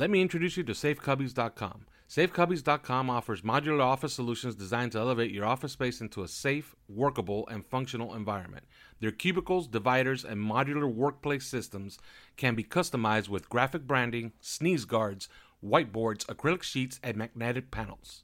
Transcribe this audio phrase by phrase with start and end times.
[0.00, 1.86] Let me introduce you to SafeCubbies.com.
[2.08, 7.48] SafeCubbies.com offers modular office solutions designed to elevate your office space into a safe, workable,
[7.48, 8.62] and functional environment.
[9.00, 11.98] Their cubicles, dividers, and modular workplace systems
[12.36, 15.28] can be customized with graphic branding, sneeze guards,
[15.64, 18.22] whiteboards, acrylic sheets, and magnetic panels.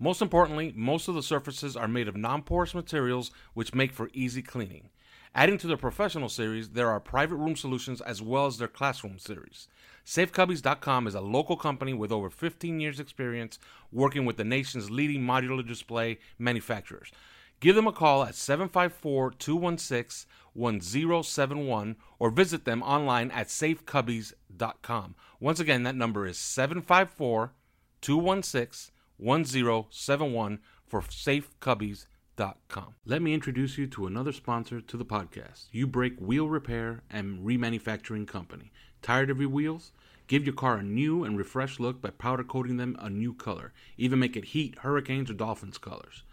[0.00, 4.10] Most importantly, most of the surfaces are made of non porous materials which make for
[4.12, 4.88] easy cleaning.
[5.36, 9.20] Adding to the professional series, there are private room solutions as well as their classroom
[9.20, 9.68] series.
[10.06, 13.58] SafeCubbies.com is a local company with over 15 years' experience
[13.90, 17.10] working with the nation's leading modular display manufacturers.
[17.58, 25.14] Give them a call at 754 216 1071 or visit them online at safecubbies.com.
[25.40, 27.52] Once again, that number is 754
[28.00, 32.94] 216 1071 for safecubbies.com.
[33.04, 37.40] Let me introduce you to another sponsor to the podcast U Break Wheel Repair and
[37.40, 38.70] Remanufacturing Company.
[39.06, 39.92] Tired of your wheels?
[40.26, 43.72] Give your car a new and refreshed look by powder coating them a new color.
[43.96, 46.24] Even make it heat, hurricanes, or dolphins colors.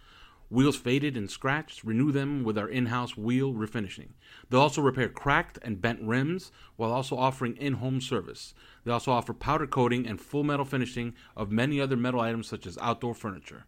[0.50, 4.14] Wheels faded and scratched, renew them with our in house wheel refinishing.
[4.50, 8.56] They'll also repair cracked and bent rims while also offering in home service.
[8.86, 12.66] They also offer powder coating and full metal finishing of many other metal items such
[12.66, 13.66] as outdoor furniture.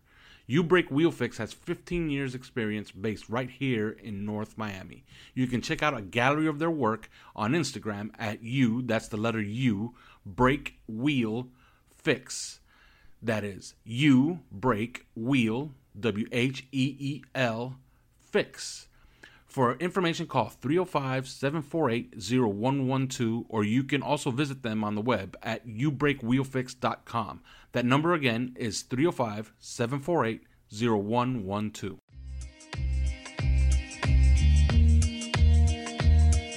[0.47, 5.03] U Break Wheel Fix has 15 years experience based right here in North Miami.
[5.33, 9.17] You can check out a gallery of their work on Instagram at U, that's the
[9.17, 9.95] letter U,
[10.25, 11.47] Break Wheel
[11.95, 12.59] Fix.
[13.21, 17.77] That is U Break Wheel W H E E L
[18.19, 18.87] Fix.
[19.55, 25.37] For information, call 305 748 0112, or you can also visit them on the web
[25.41, 27.41] at ubreakwheelfix.com.
[27.71, 31.99] That number again is 305 748 0112.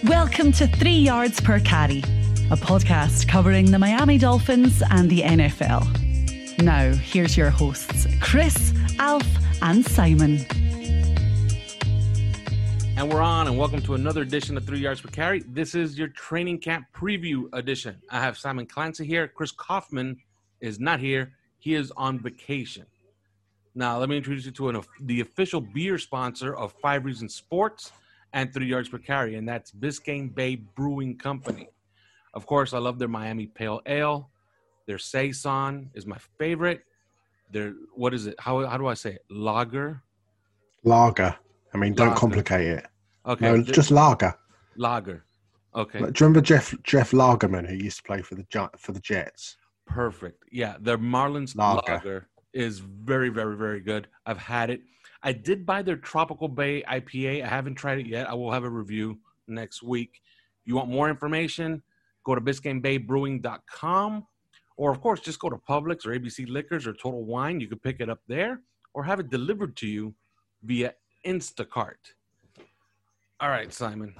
[0.03, 1.98] Welcome to Three Yards Per Carry,
[2.50, 5.86] a podcast covering the Miami Dolphins and the NFL.
[6.60, 9.25] Now, here's your hosts, Chris, Alf,
[9.62, 10.44] and Simon.
[12.98, 15.44] And we're on, and welcome to another edition of Three Yards Per Carry.
[15.47, 18.03] This is your training camp preview edition.
[18.10, 19.28] I have Simon Clancy here.
[19.28, 20.16] Chris Kaufman
[20.60, 22.86] is not here, he is on vacation.
[23.76, 27.92] Now, let me introduce you to an, the official beer sponsor of Five Reasons Sports
[28.32, 31.69] and Three Yards Per Carry, and that's Biscayne Bay Brewing Company.
[32.34, 34.28] Of course, I love their Miami Pale Ale.
[34.86, 36.82] Their Saison is my favorite.
[37.53, 38.34] Their what is it?
[38.41, 39.25] How how do I say it?
[39.30, 40.03] Lager.
[40.82, 41.36] Lager.
[41.74, 42.20] I mean, don't Lager.
[42.20, 42.86] complicate it.
[43.26, 44.34] Okay, No, th- just lager.
[44.76, 45.24] lager.
[45.74, 48.46] Okay, Like, Do you remember Jeff Jeff Lagerman who used to play for the
[48.78, 49.56] for the Jets?
[49.86, 50.44] perfect.
[50.50, 51.92] Yeah, their Marlins Lager.
[51.94, 52.28] lager.
[52.54, 54.08] is very very very good.
[54.26, 54.80] I've had it.
[55.22, 57.42] I did buy their Tropical Bay IPA.
[57.44, 58.28] I haven't tried it yet.
[58.30, 60.20] I will have a review next week.
[60.64, 61.82] You want more information?
[62.24, 64.26] Go to BiscayneBayBrewing.com,
[64.76, 67.60] or of course, just go to Publix or ABC Liquors or Total Wine.
[67.60, 68.60] You can pick it up there,
[68.94, 70.14] or have it delivered to you
[70.62, 70.92] via
[71.28, 72.15] Instacart.
[73.41, 74.15] All right, Simon.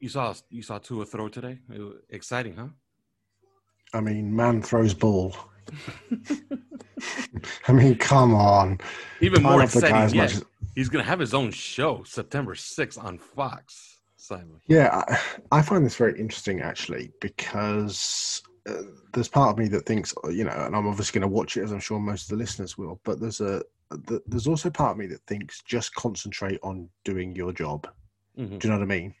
[0.00, 1.58] You saw you saw Tua throw today.
[2.10, 2.68] Exciting, huh?
[3.92, 5.36] I mean, man throws ball.
[7.68, 8.78] I mean, come on.
[9.20, 11.50] Even more love the guy exciting as yet, much as- he's gonna have his own
[11.50, 14.00] show September 6th on Fox.
[14.16, 14.60] Simon.
[14.66, 19.86] Yeah, I, I find this very interesting actually because uh, there's part of me that
[19.86, 22.30] thinks, you know, and I'm obviously going to watch it as I'm sure most of
[22.30, 23.62] the listeners will, but there's a
[24.08, 27.88] th- there's also part of me that thinks just concentrate on doing your job.
[28.38, 28.58] Mhm.
[28.58, 29.14] Do you know what I mean?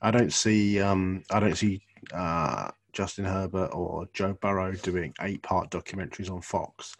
[0.00, 1.82] I don't see um I don't see
[2.12, 6.94] uh Justin Herbert or Joe Burrow doing eight part documentaries on Fox.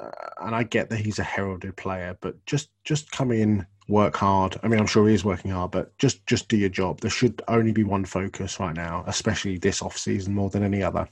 [0.00, 0.10] Uh,
[0.40, 4.58] and I get that he's a heralded player, but just just come in, work hard.
[4.62, 7.00] I mean, I'm sure he is working hard, but just just do your job.
[7.00, 10.82] There should only be one focus right now, especially this off season more than any
[10.82, 11.08] other.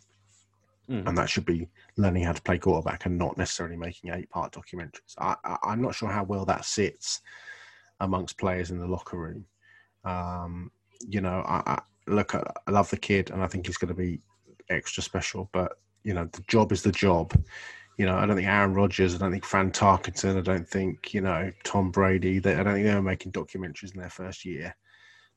[0.90, 1.06] Mm.
[1.06, 5.14] and that should be learning how to play quarterback and not necessarily making eight-part documentaries.
[5.19, 7.20] I, I, am not sure how well that sits
[8.00, 9.44] amongst players in the locker room.
[10.04, 10.70] Um,
[11.08, 13.94] you know, I, I look, I love the kid, and I think he's going to
[13.94, 14.20] be
[14.69, 15.48] extra special.
[15.52, 15.72] But
[16.02, 17.32] you know, the job is the job.
[17.98, 21.14] You know, I don't think Aaron Rodgers, I don't think Fran Tarkenton, I don't think
[21.14, 22.38] you know Tom Brady.
[22.38, 24.75] They, I don't think they were making documentaries in their first year.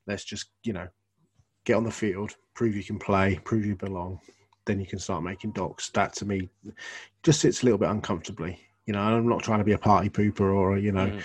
[0.07, 0.87] Let's just you know
[1.65, 4.19] get on the field, prove you can play, prove you belong.
[4.65, 5.89] Then you can start making docs.
[5.89, 6.49] That to me
[7.23, 8.59] just sits a little bit uncomfortably.
[8.85, 11.21] You know, I'm not trying to be a party pooper or you know mm.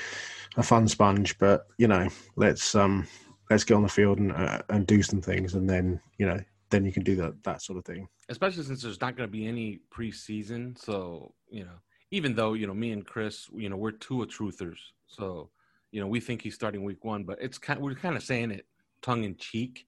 [0.56, 3.06] a fun sponge, but you know, let's um
[3.50, 6.38] let's get on the field and uh, and do some things, and then you know
[6.70, 8.08] then you can do that that sort of thing.
[8.29, 11.79] Especially since there's not going to be any preseason, so you know,
[12.11, 15.50] even though you know me and Chris, you know, we're two of truthers, so
[15.90, 18.50] you know we think he's starting week one, but it's kind we're kind of saying
[18.50, 18.67] it
[19.02, 19.87] tongue in cheek.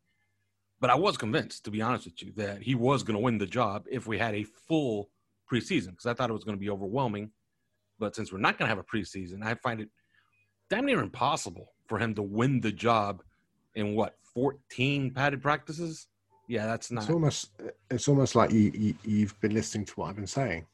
[0.81, 3.38] But I was convinced, to be honest with you, that he was going to win
[3.38, 5.11] the job if we had a full
[5.50, 7.31] preseason because I thought it was going to be overwhelming.
[7.99, 9.91] But since we're not going to have a preseason, I find it
[10.71, 13.23] damn near impossible for him to win the job
[13.75, 16.06] in what 14 padded practices
[16.50, 17.50] yeah that's not it's almost
[17.91, 20.67] it's almost like you, you have been listening to what i've been saying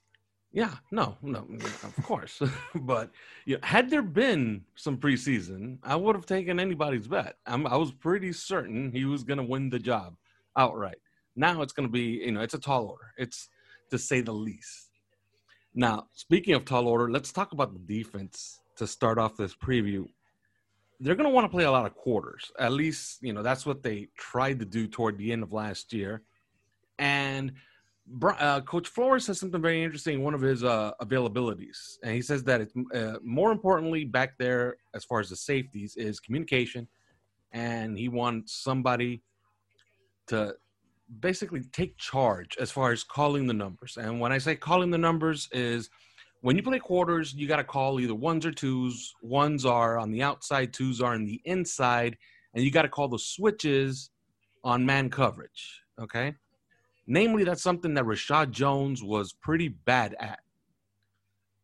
[0.52, 2.40] yeah no no of course.
[2.74, 3.10] But
[3.44, 7.36] you know, had there been some preseason i would have taken anybody's bet.
[7.46, 10.16] I'm, i was pretty certain he was going to win the job
[10.56, 10.98] outright.
[11.34, 13.12] Now it's going to be you know it's a tall order.
[13.18, 13.48] It's
[13.90, 14.90] to say the least.
[15.74, 20.06] Now speaking of tall order let's talk about the defense to start off this preview.
[21.00, 22.50] They're going to want to play a lot of quarters.
[22.58, 25.92] At least, you know, that's what they tried to do toward the end of last
[25.92, 26.22] year.
[26.98, 27.52] And
[28.22, 31.96] uh, Coach Flores says something very interesting in one of his uh, availabilities.
[32.02, 35.96] And he says that it's uh, more importantly back there, as far as the safeties,
[35.96, 36.86] is communication.
[37.52, 39.22] And he wants somebody
[40.28, 40.54] to
[41.20, 43.96] basically take charge as far as calling the numbers.
[43.96, 45.90] And when I say calling the numbers, is–
[46.42, 49.12] when you play quarters, you got to call either ones or twos.
[49.20, 52.16] Ones are on the outside, twos are on the inside,
[52.54, 54.10] and you got to call the switches
[54.62, 55.82] on man coverage.
[56.00, 56.34] Okay.
[57.06, 60.40] Namely, that's something that Reshad Jones was pretty bad at.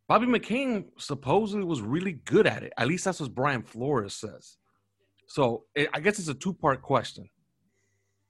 [0.09, 2.73] Bobby McCain supposedly was really good at it.
[2.77, 4.56] At least that's what Brian Flores says.
[5.27, 7.29] So it, I guess it's a two part question.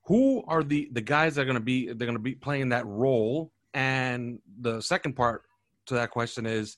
[0.06, 2.68] Who are the the guys that are going to be they're going to be playing
[2.70, 3.52] that role?
[3.74, 5.42] And the second part
[5.86, 6.76] to that question is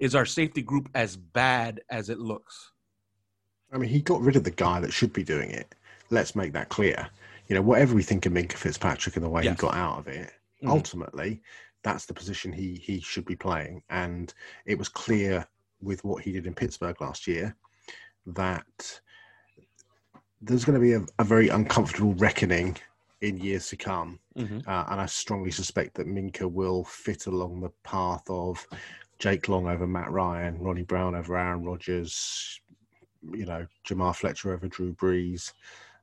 [0.00, 2.72] is our safety group as bad as it looks?
[3.72, 5.74] I mean, he got rid of the guy that should be doing it.
[6.10, 7.08] Let's make that clear.
[7.48, 9.54] You know, whatever we think of Minkah Fitzpatrick and the way yes.
[9.54, 10.30] he got out of it,
[10.62, 10.68] mm.
[10.68, 11.42] ultimately,
[11.82, 13.82] that's the position he he should be playing.
[13.90, 14.32] And
[14.66, 15.46] it was clear
[15.82, 17.54] with what he did in Pittsburgh last year
[18.26, 19.00] that
[20.40, 22.76] there's going to be a, a very uncomfortable reckoning
[23.20, 24.18] in years to come.
[24.36, 24.68] Mm-hmm.
[24.68, 28.66] Uh, and I strongly suspect that Minkah will fit along the path of
[29.18, 32.60] Jake Long over Matt Ryan, Ronnie Brown over Aaron Rodgers,
[33.32, 35.52] you know, Jamar Fletcher over Drew Brees.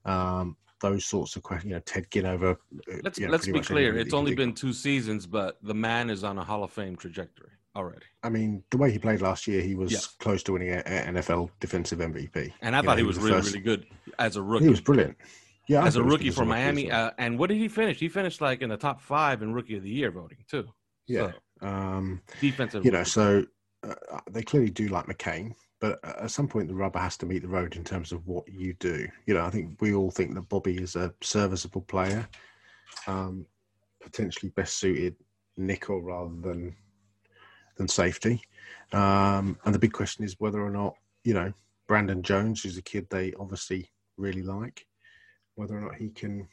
[0.05, 2.51] Um, those sorts of questions, you know, Ted Ginn over.
[2.51, 3.97] Uh, let's you know, let's be clear.
[3.97, 7.51] It's only been two seasons, but the man is on a Hall of Fame trajectory
[7.75, 8.05] already.
[8.23, 10.07] I mean, the way he played last year, he was yes.
[10.07, 12.51] close to winning an NFL Defensive MVP.
[12.61, 13.53] And I you thought know, he was, was really, first...
[13.53, 13.85] really good
[14.19, 14.65] as a rookie.
[14.65, 15.17] He was brilliant.
[15.67, 16.91] Yeah, as a rookie for Miami.
[16.91, 17.99] Uh, and what did he finish?
[17.99, 20.67] He finished like in the top five in Rookie of the Year voting too.
[21.07, 21.31] Yeah,
[21.61, 22.83] so, um, defensive.
[22.83, 23.45] You know, so
[23.83, 23.93] uh,
[24.29, 27.47] they clearly do like McCain, but at some point the rubber has to meet the
[27.47, 29.07] road in terms of what you do.
[29.25, 32.29] You know, I think we all think that Bobby is a serviceable player,
[33.07, 33.45] um,
[33.99, 35.15] potentially best suited
[35.57, 36.75] nickel rather than
[37.77, 38.41] than safety.
[38.93, 41.51] Um, and the big question is whether or not you know
[41.87, 44.85] Brandon Jones, who's a kid they obviously really like,
[45.55, 46.47] whether or not he can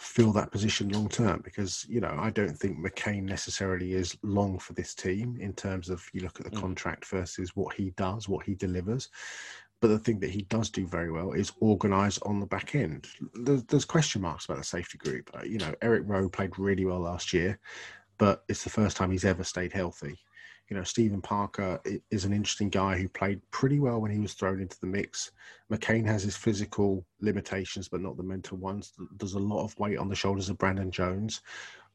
[0.00, 4.58] fill that position long term because you know I don't think McCain necessarily is long
[4.58, 6.60] for this team in terms of you look at the mm.
[6.60, 9.10] contract versus what he does, what he delivers.
[9.82, 13.06] But the thing that he does do very well is organise on the back end.
[13.34, 15.30] There's, there's, question marks about the safety group.
[15.34, 17.58] Uh, you know, Eric Rowe played really well last year,
[18.18, 20.18] but it's the first time he's ever stayed healthy
[20.70, 21.80] you know, Steven Parker
[22.12, 25.32] is an interesting guy who played pretty well when he was thrown into the mix.
[25.70, 28.92] McCain has his physical limitations, but not the mental ones.
[29.18, 31.40] There's a lot of weight on the shoulders of Brandon Jones.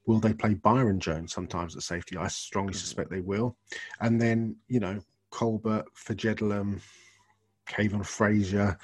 [0.06, 2.18] Will they play Byron Jones sometimes at safety?
[2.18, 2.80] I strongly mm-hmm.
[2.80, 3.56] suspect they will.
[4.02, 5.00] And then, you know,
[5.32, 6.82] Colbert, Fejedelem,
[7.68, 8.78] Kavon Frazier,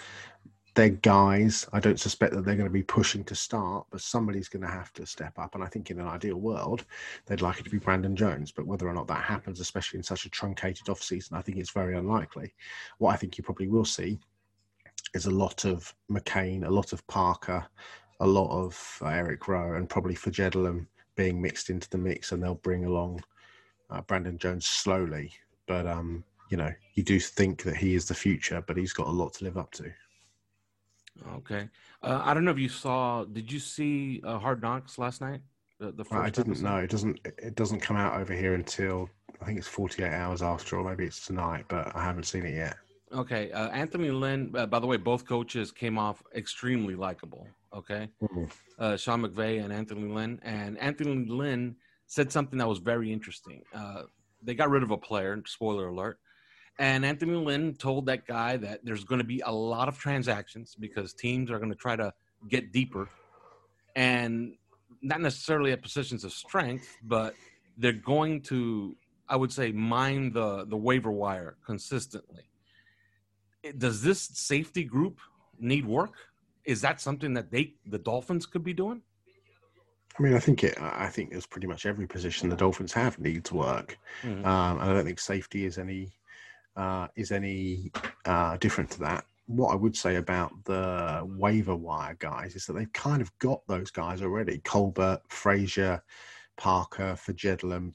[0.74, 1.68] they're guys.
[1.74, 4.72] I don't suspect that they're going to be pushing to start, but somebody's going to
[4.72, 5.56] have to step up.
[5.56, 6.86] And I think in an ideal world,
[7.25, 8.51] they'd like it to be Brandon Jones.
[8.51, 11.58] But whether or not that happens, especially in such a truncated off season, I think
[11.58, 12.54] it's very unlikely.
[13.00, 14.20] What I think you probably will see
[15.13, 17.66] is a lot of McCain, a lot of Parker,
[18.22, 22.42] a lot of uh, Eric Rowe, and probably Fejedelem being mixed into the mix, and
[22.42, 23.22] they'll bring along
[23.90, 25.34] uh, Brandon Jones slowly.
[25.68, 29.08] But um, you know, you do think that he is the future, but he's got
[29.08, 29.92] a lot to live up to.
[31.36, 31.70] Okay,
[32.03, 33.25] uh, I don't know if you saw.
[33.25, 35.41] Did you see uh, Hard Knocks last night?
[35.80, 36.77] The, the I didn't know.
[36.77, 37.20] It doesn't.
[37.38, 39.10] It doesn't come out over here until
[39.41, 41.65] I think it's 48 hours after, or maybe it's tonight.
[41.68, 42.77] But I haven't seen it yet.
[43.13, 44.53] Okay, uh, Anthony Lynn.
[44.56, 47.48] Uh, by the way, both coaches came off extremely likable.
[47.74, 48.46] Okay, mm-hmm.
[48.80, 51.75] uh, Sean McVay and Anthony Lynn, and Anthony Lynn
[52.08, 53.63] said something that was very interesting.
[53.74, 54.03] Uh,
[54.41, 55.41] they got rid of a player.
[55.46, 56.20] Spoiler alert.
[56.80, 60.75] And Anthony Lynn told that guy that there's going to be a lot of transactions
[60.80, 62.13] because teams are going to try to
[62.50, 63.08] get deeper,
[63.96, 64.56] and
[65.01, 67.36] not necessarily at positions of strength, but
[67.78, 68.96] they're going to,
[69.30, 72.46] I would say, mine the the waiver wire consistently
[73.78, 75.20] does this safety group
[75.60, 76.13] need work?
[76.66, 79.01] Is that something that they the Dolphins could be doing?
[80.20, 80.78] I mean, I think it.
[80.80, 84.46] I think there's pretty much every position the Dolphins have needs work, mm-hmm.
[84.46, 86.10] um, and I don't think safety is any
[86.75, 87.92] uh, is any
[88.25, 89.25] uh, different to that.
[89.48, 93.62] What I would say about the waiver wire guys is that they've kind of got
[93.68, 96.01] those guys already: Colbert, Frazier,
[96.58, 97.94] Parker, Fejedelem,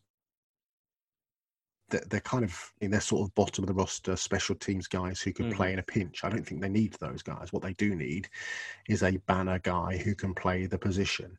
[1.88, 5.32] they're kind of in their sort of bottom of the roster special teams guys who
[5.32, 5.54] could mm.
[5.54, 6.24] play in a pinch.
[6.24, 7.52] I don't think they need those guys.
[7.52, 8.28] What they do need
[8.88, 11.38] is a banner guy who can play the position.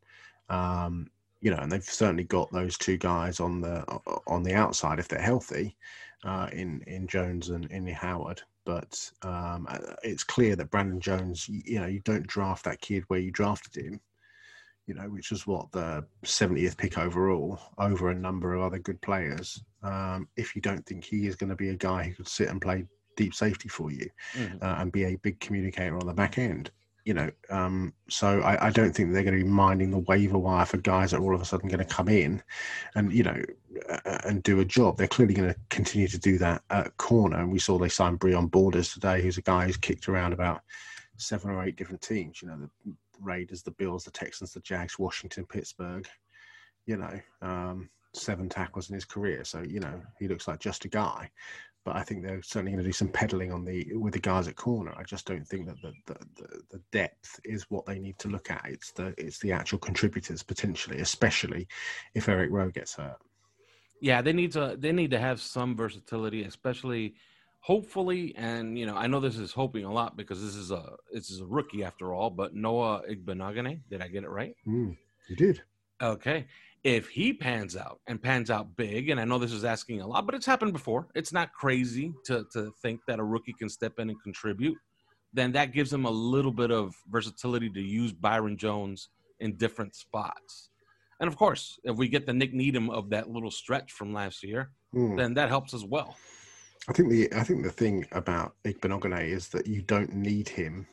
[0.49, 1.09] Um,
[1.41, 3.83] you know, and they've certainly got those two guys on the
[4.25, 5.75] on the outside if they're healthy,
[6.23, 8.41] uh, in in Jones and in Howard.
[8.65, 13.03] But um, uh, it's clear that Brandon Jones, you know, you don't draft that kid
[13.07, 14.01] where you drafted him
[14.87, 18.99] you know, which was what the 70th pick overall over a number of other good
[19.01, 19.61] players.
[19.83, 22.47] Um, if you don't think he is going to be a guy who could sit
[22.47, 22.85] and play
[23.17, 24.57] deep safety for you mm-hmm.
[24.61, 26.71] uh, and be a big communicator on the back end,
[27.07, 30.37] you know, um, so I, I, don't think they're going to be minding the waiver
[30.37, 32.43] wire for guys that are all of a sudden going to come in
[32.95, 33.41] and, you know,
[33.87, 34.97] uh, and do a job.
[34.97, 37.37] They're clearly going to continue to do that at corner.
[37.37, 40.63] And we saw they signed Breon Borders today, who's a guy who's kicked around about
[41.15, 42.41] seven or eight different teams.
[42.41, 46.05] You know, the Raiders, the Bills, the Texans, the Jags, Washington, Pittsburgh.
[46.87, 49.45] You know, um, seven tackles in his career.
[49.45, 51.31] So you know, he looks like just a guy.
[51.87, 54.49] But I think they're certainly going to do some peddling on the with the guys
[54.49, 54.93] at corner.
[54.97, 58.51] I just don't think that the, the, the, depth is what they need to look
[58.51, 58.65] at.
[58.65, 61.65] It's the it's the actual contributors potentially, especially
[62.13, 63.21] if Eric Rowe gets hurt.
[64.01, 67.15] Yeah, they need to they need to have some versatility, especially
[67.61, 70.97] hopefully, and you know, I know this is hoping a lot because this is a
[71.13, 72.29] this is a rookie after all.
[72.29, 74.57] But Noah Igbinoghene, did I get it right?
[74.67, 74.97] Mm,
[75.29, 75.63] you did.
[76.01, 76.47] Okay,
[76.87, 80.07] if he pans out and pans out big, and I know this is asking a
[80.07, 81.09] lot, but it's happened before.
[81.15, 84.77] It's not crazy to to think that a rookie can step in and contribute.
[85.33, 89.09] Then that gives him a little bit of versatility to use Byron Jones
[89.41, 90.69] in different spots.
[91.19, 94.41] And of course, if we get the Nik Needham of that little stretch from last
[94.41, 95.17] year, mm.
[95.17, 96.15] then that helps as well.
[96.87, 100.87] I think the I think the thing about Igbinoghene is that you don't need him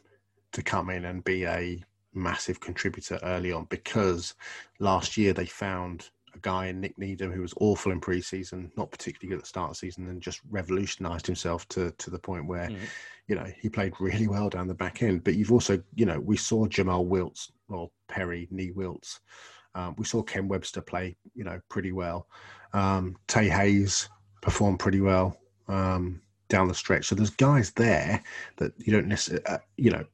[0.54, 4.34] to come in and be a massive contributor early on because
[4.78, 8.90] last year they found a guy in Nik Needham who was awful in preseason, not
[8.90, 12.18] particularly good at the start of the season, and just revolutionized himself to to the
[12.18, 12.84] point where, mm-hmm.
[13.28, 15.24] you know, he played really well down the back end.
[15.24, 19.20] But you've also, you know, we saw Jamal Wiltz or Perry Knee Wiltz.
[19.74, 22.28] Um, we saw Ken Webster play, you know, pretty well.
[22.72, 24.08] Um, Tae Hayes
[24.40, 25.36] performed pretty well
[25.68, 27.06] um, down the stretch.
[27.06, 28.22] So there's guys there
[28.56, 30.04] that you don't necessarily, uh, you know,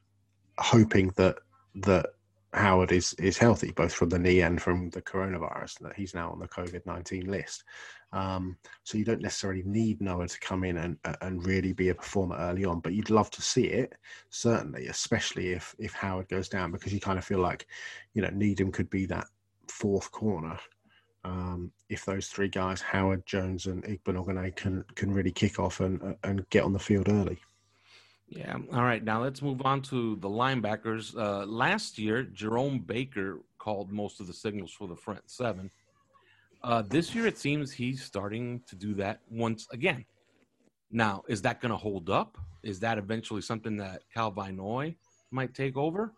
[0.59, 1.39] hoping that
[1.77, 2.07] that
[2.53, 5.79] Howard is is healthy, both from the knee and from the coronavirus.
[5.81, 7.65] That he's now on the COVID nineteen list.
[8.13, 11.95] Um, so you don't necessarily need Noah to come in and and really be a
[11.95, 13.95] performer early on, but you'd love to see it
[14.31, 17.67] certainly, especially if if Howard goes down, because you kind of feel like,
[18.15, 19.27] you know, Needham could be that
[19.69, 20.59] fourth corner
[21.25, 26.17] um, if those three guys, Howard, Jones, and Igbinoghene, can can really kick off and
[26.25, 27.39] and get on the field early.
[28.31, 28.57] Yeah.
[28.73, 29.03] All right.
[29.03, 31.17] Now let's move on to the linebackers.
[31.17, 35.71] Uh, last year, Jerome Baker called most of the signals for the front seven.
[36.63, 40.05] Uh, this year, it seems he's starting to do that once again.
[40.93, 42.39] Now, is that going to hold up?
[42.63, 44.95] Is that eventually something that Kyle Van Noy
[45.31, 46.13] might take over?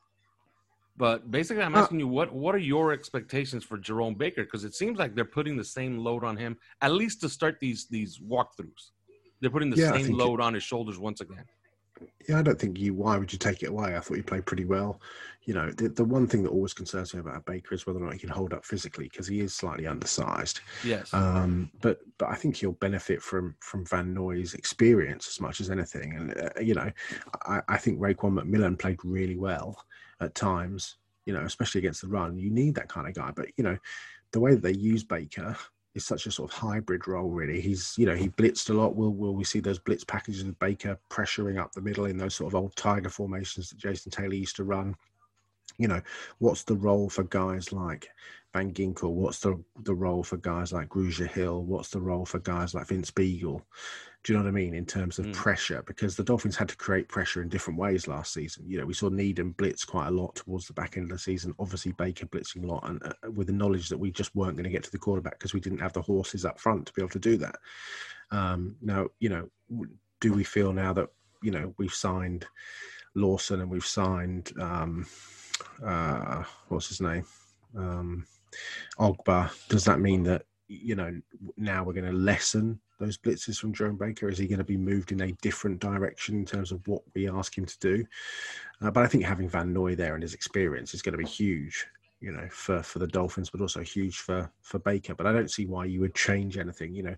[0.96, 4.44] But basically, I'm asking you what what are your expectations for Jerome Baker?
[4.44, 7.58] Because it seems like they're putting the same load on him, at least to start
[7.58, 8.90] these these walkthroughs.
[9.40, 11.44] They're putting the yeah, same load it, on his shoulders once again.
[12.28, 12.94] Yeah, I don't think you.
[12.94, 13.96] Why would you take it away?
[13.96, 15.00] I thought he played pretty well.
[15.44, 18.04] You know, the, the one thing that always concerns me about Baker is whether or
[18.04, 20.60] not he can hold up physically because he is slightly undersized.
[20.84, 21.12] Yes.
[21.12, 25.70] Um, but but I think he'll benefit from from Van Noy's experience as much as
[25.70, 26.14] anything.
[26.16, 26.90] And uh, you know,
[27.44, 29.84] I, I think Raekwon McMillan played really well
[30.20, 32.38] at times, you know, especially against the run.
[32.38, 33.32] You need that kind of guy.
[33.34, 33.76] But, you know,
[34.30, 35.56] the way that they use Baker
[35.94, 37.30] is such a sort of hybrid role.
[37.30, 38.96] Really, he's you know he blitzed a lot.
[38.96, 42.34] Will will we see those blitz packages of Baker pressuring up the middle in those
[42.34, 44.96] sort of old tiger formations that Jason Taylor used to run?
[45.78, 46.02] You know,
[46.38, 48.08] what's the role for guys like
[48.52, 49.12] Van Ginkel?
[49.12, 51.62] What's the the role for guys like Grugier Hill?
[51.62, 53.62] What's the role for guys like Vince Biegel?
[54.24, 55.34] Do you know what I mean in terms of mm.
[55.34, 55.82] pressure?
[55.84, 58.64] Because the Dolphins had to create pressure in different ways last season.
[58.68, 61.22] You know, we saw Needham blitz quite a lot towards the back end of the
[61.22, 61.54] season.
[61.58, 64.64] Obviously, Baker blitzing a lot, and uh, with the knowledge that we just weren't going
[64.64, 67.02] to get to the quarterback because we didn't have the horses up front to be
[67.02, 67.56] able to do that.
[68.30, 69.48] Um, now, you know,
[70.20, 71.08] do we feel now that
[71.42, 72.46] you know we've signed
[73.16, 75.04] Lawson and we've signed um,
[75.84, 77.24] uh, what's his name?
[77.76, 78.26] Um,
[78.98, 79.50] Ogbah.
[79.68, 81.20] Does that mean that you know
[81.56, 84.28] now we're going to lessen those blitzes from Jerome Baker?
[84.28, 87.28] Is he going to be moved in a different direction in terms of what we
[87.28, 88.04] ask him to do?
[88.80, 91.28] Uh, but I think having Van Noy there and his experience is going to be
[91.28, 91.86] huge
[92.22, 95.14] you know, for for the Dolphins, but also huge for for Baker.
[95.14, 96.94] But I don't see why you would change anything.
[96.94, 97.16] You know,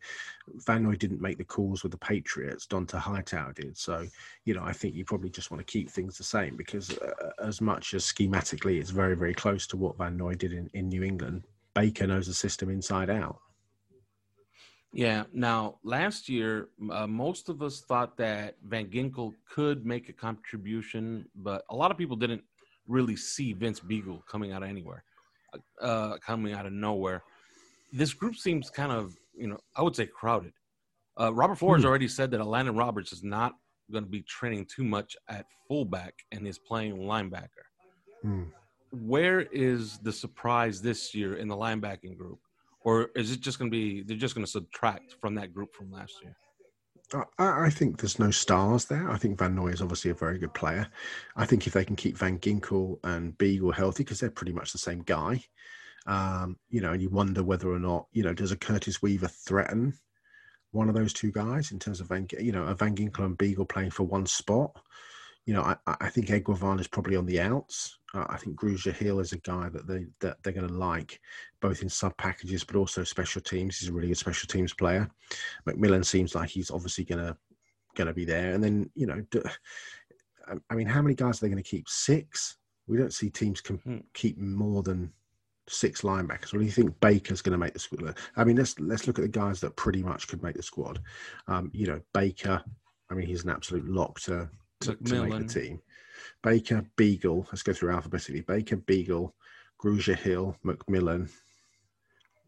[0.66, 2.66] Van Noy didn't make the calls with the Patriots.
[2.66, 3.76] Dont'a Hightower did.
[3.76, 4.06] So,
[4.44, 7.30] you know, I think you probably just want to keep things the same because uh,
[7.42, 10.88] as much as schematically it's very very close to what Van Noy did in in
[10.88, 11.44] New England,
[11.74, 13.38] Baker knows the system inside out.
[14.94, 15.24] Yeah.
[15.32, 21.28] Now, last year, uh, most of us thought that Van Ginkel could make a contribution,
[21.34, 22.44] but a lot of people didn't
[22.86, 25.04] really see Vince Biegel coming out of anywhere,
[25.80, 27.22] uh, coming out of nowhere.
[27.92, 30.52] This group seems kind of, you know, I would say crowded.
[31.20, 31.88] Uh, Robert Flores hmm.
[31.88, 33.54] already said that Elandon Roberts is not
[33.92, 37.66] going to be training too much at fullback and is playing linebacker.
[38.22, 38.44] Hmm.
[38.90, 42.38] Where is the surprise this year in the linebacking group?
[42.80, 45.74] Or is it just going to be, they're just going to subtract from that group
[45.74, 46.36] from last year?
[47.38, 49.10] I, I, think there's no stars there.
[49.10, 50.88] I think Van Noy is obviously a very good player.
[51.36, 54.72] I think if they can keep Van Ginkel and Biegel healthy, because they're pretty much
[54.72, 55.44] the same guy,
[56.06, 59.28] um, you know, and you wonder whether or not, you know, does a Curtis Weaver
[59.28, 59.94] threaten
[60.72, 63.38] one of those two guys in terms of Van, you know, a Van Ginkel and
[63.38, 64.76] Biegel playing for one spot?
[65.46, 67.98] You know, I, I think Eguavoen is probably on the outs.
[68.14, 71.20] Uh, I think Grugier Hill is a guy that they that they're going to like,
[71.60, 73.78] both in sub packages but also special teams.
[73.78, 75.10] He's a really good special teams player.
[75.68, 77.36] McMillan seems like he's obviously going to
[77.94, 78.52] going to be there.
[78.54, 79.42] And then you know, do,
[80.70, 81.88] I mean, how many guys are they going to keep?
[81.88, 82.56] Six.
[82.86, 83.98] We don't see teams can hmm.
[84.12, 85.12] keep more than
[85.68, 86.52] six linebackers.
[86.52, 88.18] Well, do you think Baker's going to make the squad?
[88.36, 91.00] I mean, let's let's look at the guys that pretty much could make the squad.
[91.48, 92.62] Um, you know, Baker.
[93.10, 94.48] I mean, he's an absolute lock to
[94.80, 95.80] to, to make the team.
[96.42, 98.42] Baker, Biegel, Let's go through alphabetically.
[98.42, 99.32] Baker, Biegel,
[99.82, 101.30] Grugier Hill, McMillan,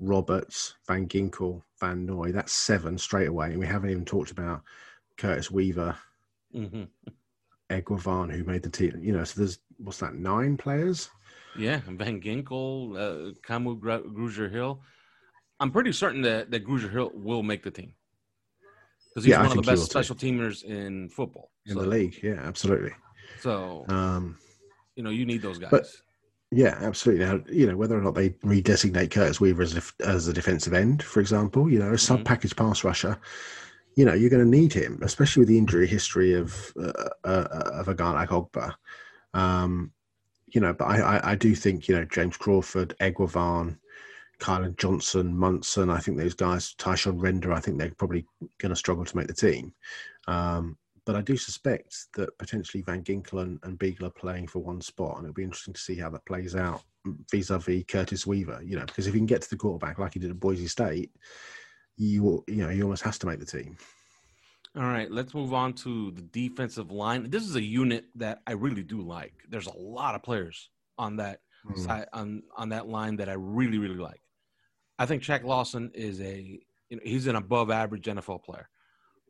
[0.01, 2.33] Roberts, Van Ginkel, Van Noy.
[2.33, 3.49] That's seven straight away.
[3.49, 4.63] And we haven't even talked about
[5.17, 5.97] Curtis Weaver,
[6.55, 6.85] mm-hmm.
[7.71, 9.01] Eguavoen, who made the team.
[9.03, 11.09] You know, so there's, what's that, nine players?
[11.59, 14.83] Yeah, Van Ginkel, uh, Kamu Grugier Hill.
[15.59, 17.95] I'm pretty certain that, that Grugier Hill will make the team.
[19.17, 21.51] Because he's yeah, one of the best special teamers in football.
[21.65, 21.81] In so.
[21.81, 22.91] the league, yeah, absolutely.
[23.41, 24.37] So, um,
[24.95, 25.71] you know, you need those guys.
[25.71, 25.87] But,
[26.51, 27.25] yeah, absolutely.
[27.25, 30.75] Now, you know, whether or not they redesignate Curtis Weaver as a, as a defensive
[30.75, 32.69] end, for example, you know, a sub package mm-hmm.
[32.69, 33.19] pass rusher,
[33.95, 37.71] you know, you're going to need him, especially with the injury history of uh, uh,
[37.73, 38.75] of a guy like Ogbah.
[39.33, 39.93] Um,
[40.49, 43.79] you know, but I, I, I, do think, you know, James Crawford, Eguavoen,
[44.39, 48.27] Kylan Johnson, Munson, I think those guys, Tyshun Render, I think they're probably
[48.59, 49.73] going to struggle to make the team.
[50.29, 54.59] Um, but I do suspect that potentially Van Ginkel and, and Biegel are playing for
[54.59, 56.83] one spot, and it'll be interesting to see how that plays out
[57.31, 58.61] vis-a-vis Curtis Weaver.
[58.65, 60.67] You know, because if he can get to the quarterback like he did at Boise
[60.67, 61.13] State,
[61.97, 63.77] you you know he almost has to make the team.
[64.77, 67.31] All right, let's move on to the defensive line.
[67.31, 69.33] This is a unit that I really do like.
[69.49, 70.69] There's a lot of players
[70.99, 71.79] on that mm.
[71.79, 74.21] side on on that line that I really really like.
[74.99, 78.69] I think Shaq Lawson is a you know, he's an above average NFL player,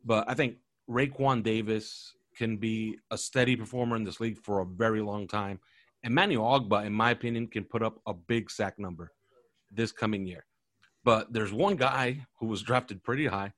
[0.05, 0.57] but I think
[0.89, 5.59] Raekwon Davis can be a steady performer in this league for a very long time.
[6.03, 9.11] Emmanuel Ogbah, in my opinion, can put up a big sack number
[9.71, 10.45] this coming year.
[11.03, 13.53] But there's one guy who was drafted pretty high,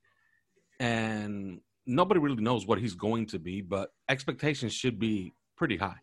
[0.78, 5.96] and nobody really knows what he's going to be, but expectations should be pretty high.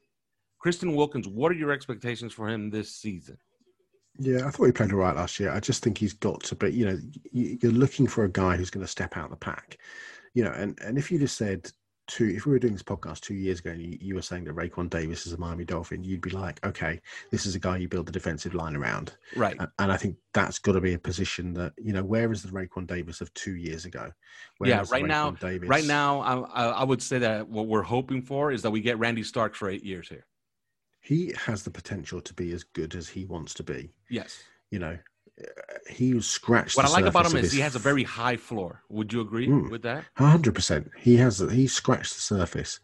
[0.59, 3.37] Christian Wilkins, what are your expectations for him this season?
[4.19, 5.51] Yeah, I thought he played all right last year.
[5.51, 6.97] I just think he's got to be, you know,
[7.31, 9.77] you're looking for a guy who's going to step out of the pack
[10.37, 11.71] you know, and, and if you just said
[12.05, 14.43] two, if we were doing this podcast two years ago and you, you were saying
[14.43, 17.01] that Raekwon Davis is a Miami Dolphin, you'd be like, okay,
[17.31, 19.15] this is a guy you build the defensive line around.
[19.35, 19.55] Right.
[19.57, 22.43] And, and I think that's got to be a position that, you know, where is
[22.43, 24.11] the Raekwon Davis of two years ago?
[24.59, 25.67] Where yeah, right now, Davis?
[25.67, 28.99] right now, I, I would say that what we're hoping for is that we get
[28.99, 30.27] Randy Stark for eight years here.
[31.07, 33.91] He has the potential to be as good as he wants to be.
[34.09, 34.43] Yes.
[34.71, 34.97] You know,
[35.89, 36.75] he was scratched.
[36.75, 38.81] What I like about him is he has a very high floor.
[38.89, 39.69] Would you agree Mm.
[39.71, 40.03] with that?
[40.17, 40.91] hundred percent.
[40.97, 42.79] He has he scratched the surface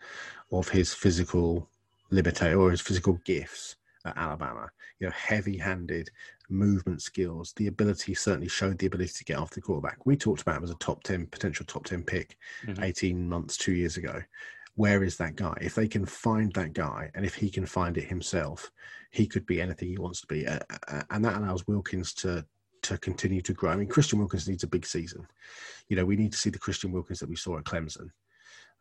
[0.51, 1.69] of his physical
[2.12, 4.69] limiter or his physical gifts at Alabama.
[4.99, 6.09] You know, heavy-handed
[6.49, 7.51] movement skills.
[7.57, 10.05] The ability certainly showed the ability to get off the quarterback.
[10.05, 12.81] We talked about him as a top ten potential top ten pick Mhm.
[12.83, 14.21] eighteen months, two years ago.
[14.75, 15.55] Where is that guy?
[15.62, 18.71] If they can find that guy, and if he can find it himself,
[19.12, 20.59] he could be anything he wants to be, uh,
[21.12, 22.45] and that allows Wilkins to
[22.83, 23.71] to continue to grow.
[23.71, 25.25] I mean, Christian Wilkins needs a big season.
[25.88, 28.09] You know, we need to see the Christian Wilkins that we saw at Clemson.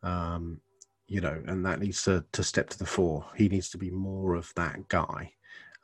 [0.02, 0.60] Um,
[1.06, 3.26] you know, and that needs to to step to the fore.
[3.36, 5.32] He needs to be more of that guy.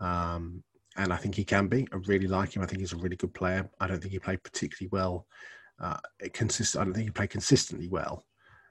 [0.00, 0.64] Um,
[0.96, 1.86] and I think he can be.
[1.92, 2.62] I really like him.
[2.62, 3.68] I think he's a really good player.
[3.78, 5.26] I don't think he played particularly well.
[5.78, 6.76] Uh, it consist.
[6.76, 8.24] I don't think he played consistently well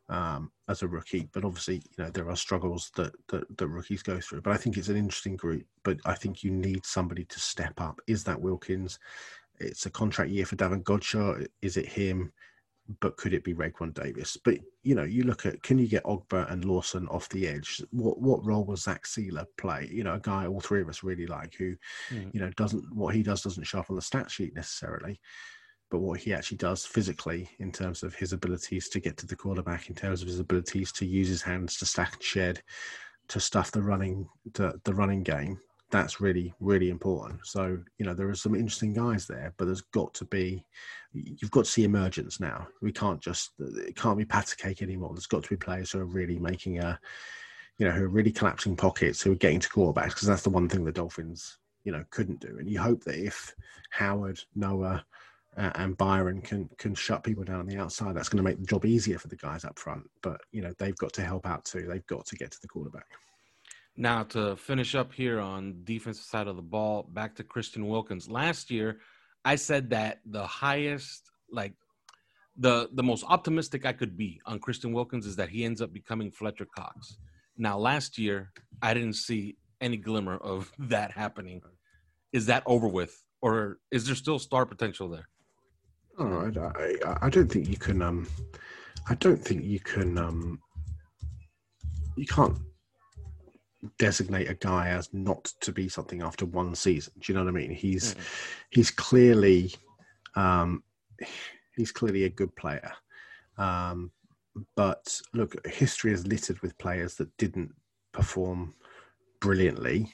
[0.10, 1.30] um, as a rookie.
[1.34, 4.42] But obviously, you know, there are struggles that, that that rookies go through.
[4.42, 5.66] But I think it's an interesting group.
[5.84, 8.00] But I think you need somebody to step up.
[8.08, 9.00] Is that Wilkins?
[9.60, 11.48] It's a contract year for Davon Godchaux.
[11.62, 12.32] Is it him?
[13.02, 14.38] But could it be Raekwon Davis?
[14.38, 17.84] But you know, you look at can you get Ogbah and Lawson off the edge?
[17.92, 19.90] What what role will Zach Sieler play?
[19.92, 21.76] You know, a guy all three of us really like who,
[22.12, 22.34] Mhm.
[22.34, 25.20] you know, doesn't what he does doesn't show up on the stat sheet necessarily,
[25.90, 29.36] but what he actually does physically in terms of his abilities to get to the
[29.36, 32.62] quarterback, in terms of his abilities to use his hands to stack and shed,
[33.30, 35.60] to stuff the running the, the running game.
[35.90, 37.46] That's really really important.
[37.46, 40.66] So you know there are some interesting guys there, but there's got to be
[41.14, 42.68] you've got to see emergence now.
[42.82, 45.14] We can't just it can't be patter cake anymore.
[45.14, 47.00] There's got to be players who are really making a
[47.78, 50.50] you know who are really collapsing pockets, who are getting to quarterbacks because that's the
[50.50, 52.58] one thing the Dolphins you know couldn't do.
[52.60, 53.56] And you hope that if
[53.92, 55.06] Howard, Noah,
[55.58, 58.60] uh, and Byron can can shut people down on the outside, that's going to make
[58.60, 60.04] the job easier for the guys up front.
[60.22, 61.88] But you know they've got to help out too.
[61.90, 63.08] They've got to get to the quarterback.
[63.96, 68.30] Now to finish up here on defensive side of the ball, back to Christian Wilkins.
[68.30, 69.00] Last year,
[69.44, 71.74] I said that the highest, like
[72.56, 75.92] the the most optimistic I could be on Christian Wilkins is that he ends up
[75.92, 77.18] becoming Fletcher Cox.
[77.58, 78.52] Now, last year,
[78.84, 81.62] I didn't see any glimmer of that happening.
[82.32, 85.28] Is that over with, or is there still star potential there?
[86.18, 88.02] Oh, I, I, I don't think you can.
[88.02, 88.28] Um,
[89.10, 90.18] I don't think you can.
[90.18, 90.60] Um,
[92.16, 92.58] you can't
[94.00, 97.14] designate a guy as not to be something after one season.
[97.20, 97.72] Do you know what I mean?
[97.72, 98.66] He's Mhm.
[98.72, 99.74] he's clearly
[100.36, 100.84] um,
[101.76, 102.92] he's clearly a good player.
[103.58, 104.12] Um,
[104.76, 107.74] but look, history is littered with players that didn't
[108.12, 108.74] perform
[109.40, 110.12] brilliantly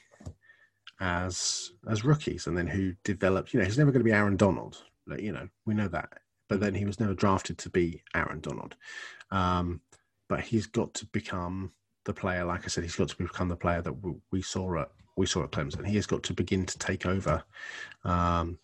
[1.00, 3.54] as as rookies, and then who developed.
[3.54, 4.84] You know, he's never going to be Aaron Donald.
[5.06, 6.18] Like, You know, we know that.
[6.48, 8.76] But then he was never drafted to be Aaron Donald.
[9.30, 9.80] Um,
[10.28, 11.72] but he's got to become
[12.04, 12.44] the player.
[12.44, 15.26] Like I said, he's got to become the player that we, we saw at we
[15.26, 15.86] saw at Clemson.
[15.86, 17.42] He has got to begin to take over,
[18.04, 18.58] um,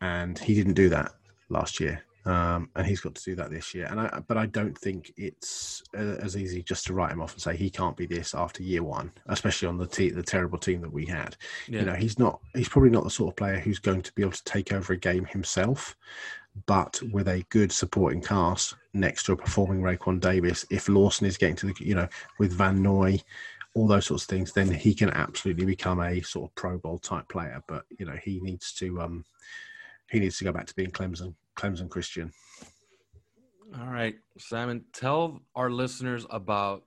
[0.00, 1.12] and he didn't do that
[1.48, 2.02] last year.
[2.28, 3.86] Um, and he's got to do that this year.
[3.86, 7.32] And I, but I don't think it's uh, as easy just to write him off
[7.32, 10.58] and say he can't be this after year one, especially on the te- the terrible
[10.58, 11.38] team that we had.
[11.68, 11.80] Yeah.
[11.80, 12.40] You know, he's not.
[12.54, 14.92] He's probably not the sort of player who's going to be able to take over
[14.92, 15.96] a game himself.
[16.66, 21.38] But with a good supporting cast next to a performing Raekwon Davis, if Lawson is
[21.38, 23.22] getting to the, you know, with Van Noy,
[23.74, 26.98] all those sorts of things, then he can absolutely become a sort of Pro Bowl
[26.98, 27.62] type player.
[27.68, 29.24] But you know, he needs to, um,
[30.10, 32.32] he needs to go back to being Clemson, Clemson Christian.
[33.78, 36.84] All right, Simon, tell our listeners about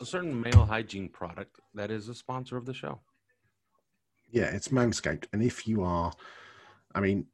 [0.00, 3.00] a certain male hygiene product that is a sponsor of the show.
[4.32, 6.12] Yeah, it's Manscaped, and if you are,
[6.94, 7.26] I mean,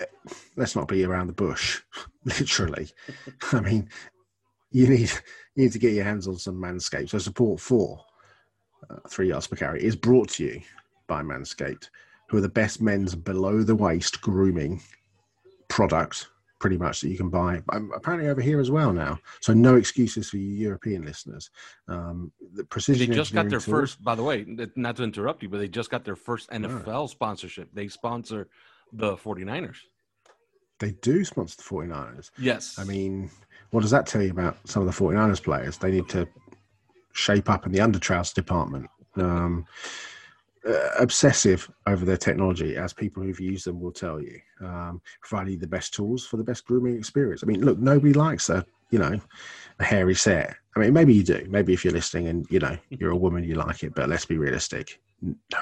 [0.00, 0.04] eh,
[0.56, 1.80] let's not be around the bush.
[2.24, 2.90] Literally,
[3.52, 3.88] I mean,
[4.72, 5.10] you need
[5.54, 7.10] you need to get your hands on some Manscaped.
[7.10, 8.04] So support for
[8.90, 10.60] uh, three yards per carry is brought to you
[11.06, 11.88] by Manscaped,
[12.28, 14.82] who are the best men's below the waist grooming
[15.72, 16.28] product,
[16.60, 17.62] pretty much that you can buy.
[17.70, 19.18] Um, apparently over here as well now.
[19.40, 21.50] So no excuses for you European listeners.
[21.88, 23.12] Um, the They precision.
[23.12, 24.44] just got their tools- first, by the way,
[24.76, 27.68] not to interrupt you, but they just got their first NFL sponsorship.
[27.72, 28.48] They sponsor
[28.92, 29.78] the 49ers.
[30.78, 32.30] They do sponsor the 49ers.
[32.38, 32.78] Yes.
[32.78, 33.30] I mean,
[33.70, 35.78] what does that tell you about some of the 49ers players?
[35.78, 36.28] They need to
[37.12, 38.88] shape up in the undertrousers department.
[39.16, 39.64] Um,
[40.68, 45.58] uh, obsessive over their technology, as people who've used them will tell you, um, providing
[45.58, 47.42] the best tools for the best grooming experience.
[47.42, 49.20] I mean, look, nobody likes a you know
[49.78, 50.54] a hairy set.
[50.76, 51.46] I mean, maybe you do.
[51.48, 53.94] Maybe if you're listening and you know you're a woman, you like it.
[53.94, 55.00] But let's be realistic.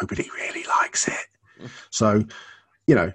[0.00, 1.68] Nobody really likes it.
[1.90, 2.24] So,
[2.86, 3.12] you know,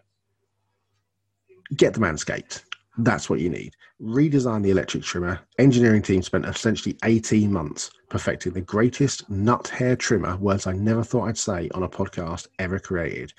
[1.76, 2.63] get the manscaped.
[2.98, 3.76] That's what you need.
[4.01, 5.39] Redesign the electric trimmer.
[5.58, 11.03] Engineering team spent essentially 18 months perfecting the greatest nut hair trimmer, words I never
[11.03, 13.34] thought I'd say on a podcast ever created.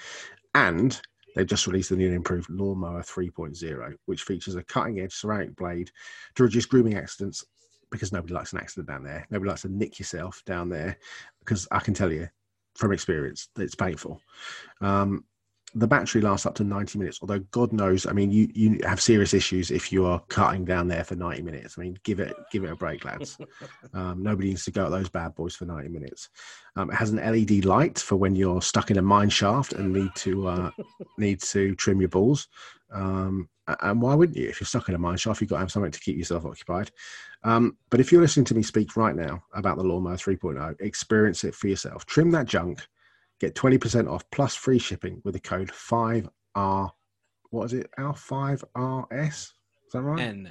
[0.55, 1.01] And
[1.37, 5.55] They've just released the new and improved Lawnmower 3.0, which features a cutting edge ceramic
[5.55, 5.91] blade
[6.35, 7.45] to reduce grooming accidents
[7.91, 9.27] because nobody likes an accident down there.
[9.31, 10.97] Nobody likes to nick yourself down there
[11.41, 12.27] because I can tell you
[12.75, 14.23] from experience that it's painful.
[14.81, 15.25] Um,
[15.79, 19.01] the battery lasts up to 90 minutes although god knows i mean you you have
[19.01, 21.77] serious issues if you are cutting down there for 90 minutes.
[21.79, 23.39] I mean give it give it a break lads.
[23.95, 26.29] Um, nobody needs to go at those bad boys for 90 minutes.
[26.75, 29.93] Um, it has an led light for when you're stuck in a mine shaft and
[29.93, 30.71] need to uh,
[31.19, 32.49] need to trim your balls.
[32.93, 33.49] Um,
[33.81, 34.49] and why wouldn't you?
[34.49, 36.45] If you're stuck in a mine shaft you've got to have something to keep yourself
[36.45, 36.91] occupied.
[37.45, 41.45] Um, but if you're listening to me speak right now about the lawnmower 3.0 experience
[41.45, 42.05] it for yourself.
[42.07, 42.87] Trim that junk
[43.41, 46.91] Get 20% off plus free shipping with the code 5R.
[47.51, 47.91] What is it?
[47.99, 49.29] R5RS?
[49.29, 49.53] Is
[49.93, 50.21] that right?
[50.21, 50.51] N.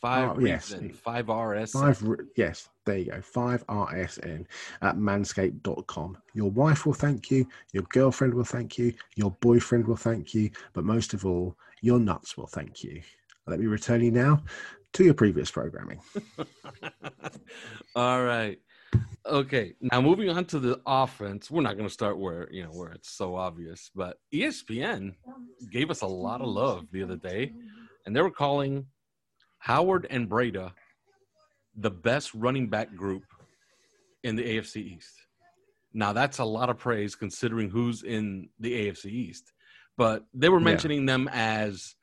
[0.00, 0.74] Five Oh, yes.
[1.04, 1.72] Five RS.
[1.72, 2.02] Five,
[2.34, 3.18] yes, there you go.
[3.18, 4.46] 5RSN
[4.80, 6.16] at manscaped.com.
[6.32, 10.50] Your wife will thank you, your girlfriend will thank you, your boyfriend will thank you,
[10.72, 13.02] but most of all, your nuts will thank you.
[13.46, 14.42] Let me return you now
[14.94, 16.00] to your previous programming.
[17.96, 18.58] All right.
[19.26, 19.74] Okay.
[19.80, 22.92] Now moving on to the offense, we're not going to start where you know where
[22.92, 25.14] it's so obvious, but ESPN
[25.70, 27.52] gave us a lot of love the other day,
[28.06, 28.86] and they were calling
[29.58, 30.72] Howard and Breida
[31.76, 33.24] the best running back group
[34.24, 35.12] in the AFC East.
[35.92, 39.52] Now that's a lot of praise considering who's in the AFC East,
[39.96, 40.64] but they were Yeah.
[40.64, 41.94] mentioning them as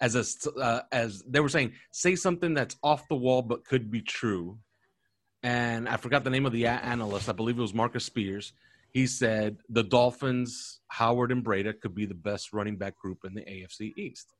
[0.00, 3.90] as a uh, as they were saying say something that's off the wall but could
[3.92, 4.58] be true
[5.44, 7.28] and I forgot the name of the analyst.
[7.28, 8.54] I believe it was Marcus Spears.
[8.92, 13.34] He said the Dolphins, Howard and Breida could be the best running back group in
[13.34, 14.32] the AFC East.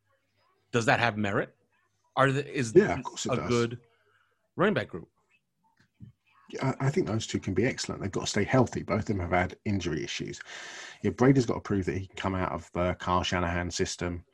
[0.72, 1.54] Does that have merit?
[2.16, 3.48] Are the, is Yeah, this a does.
[3.48, 3.78] good
[4.56, 5.08] running back group?
[6.62, 8.00] I, I think those two can be excellent.
[8.00, 8.82] They've got to stay healthy.
[8.82, 10.40] Both of them have had injury issues.
[11.02, 14.24] Yeah, Breida's got to prove that he can come out of the Kyle Shanahan system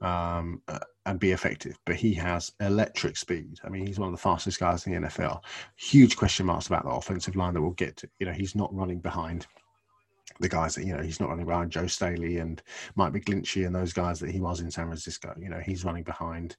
[0.00, 1.78] um, uh, and be effective.
[1.86, 3.58] But he has electric speed.
[3.64, 5.42] I mean, he's one of the fastest guys in the NFL.
[5.76, 8.08] Huge question marks about the offensive line that we'll get to.
[8.18, 9.46] You know, he's not running behind
[10.38, 12.62] the guys that you know he's not running behind Joe Staley and
[12.94, 15.34] Mike McGlinchey and those guys that he was in San Francisco.
[15.38, 16.56] You know, he's running behind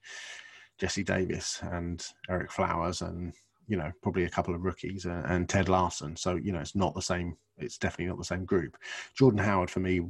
[0.78, 3.34] Jesse Davis and Ereck Flowers and
[3.68, 6.16] you know probably a couple of rookies and, and Ted Larson.
[6.16, 7.36] So you know it's not the same.
[7.58, 8.78] It's definitely not the same group.
[9.16, 10.02] Jordan Howard for me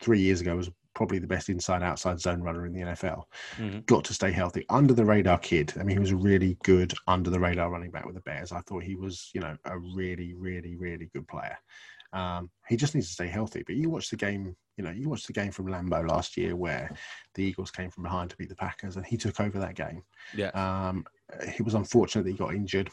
[0.00, 3.28] three years ago was probably the best inside outside zone runner in the NFL.
[3.58, 3.84] Mhm.
[3.84, 4.64] Got to stay healthy.
[4.70, 5.74] Under the radar kid.
[5.78, 8.50] I mean, he was a really good under the radar running back with the Bears.
[8.50, 11.58] I thought he was you know a really really really good player.
[12.14, 13.62] Um, he just needs to stay healthy.
[13.66, 16.56] But you watch the game, you know, you watched the game from Lambeau last year
[16.56, 16.90] where
[17.34, 20.02] the Eagles came from behind to beat the Packers, and he took over that game.
[20.34, 20.48] Yeah.
[20.50, 21.04] Um,
[21.54, 22.90] he was unfortunate that he got injured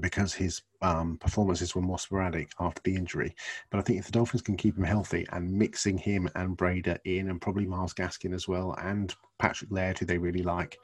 [0.00, 3.34] because his um, performances were more sporadic after the injury.
[3.70, 6.98] But I think if the Dolphins can keep him healthy and mixing him and Breida
[7.04, 10.78] in, and probably Myles Gaskin as well, and Patrick Laird, who they really like,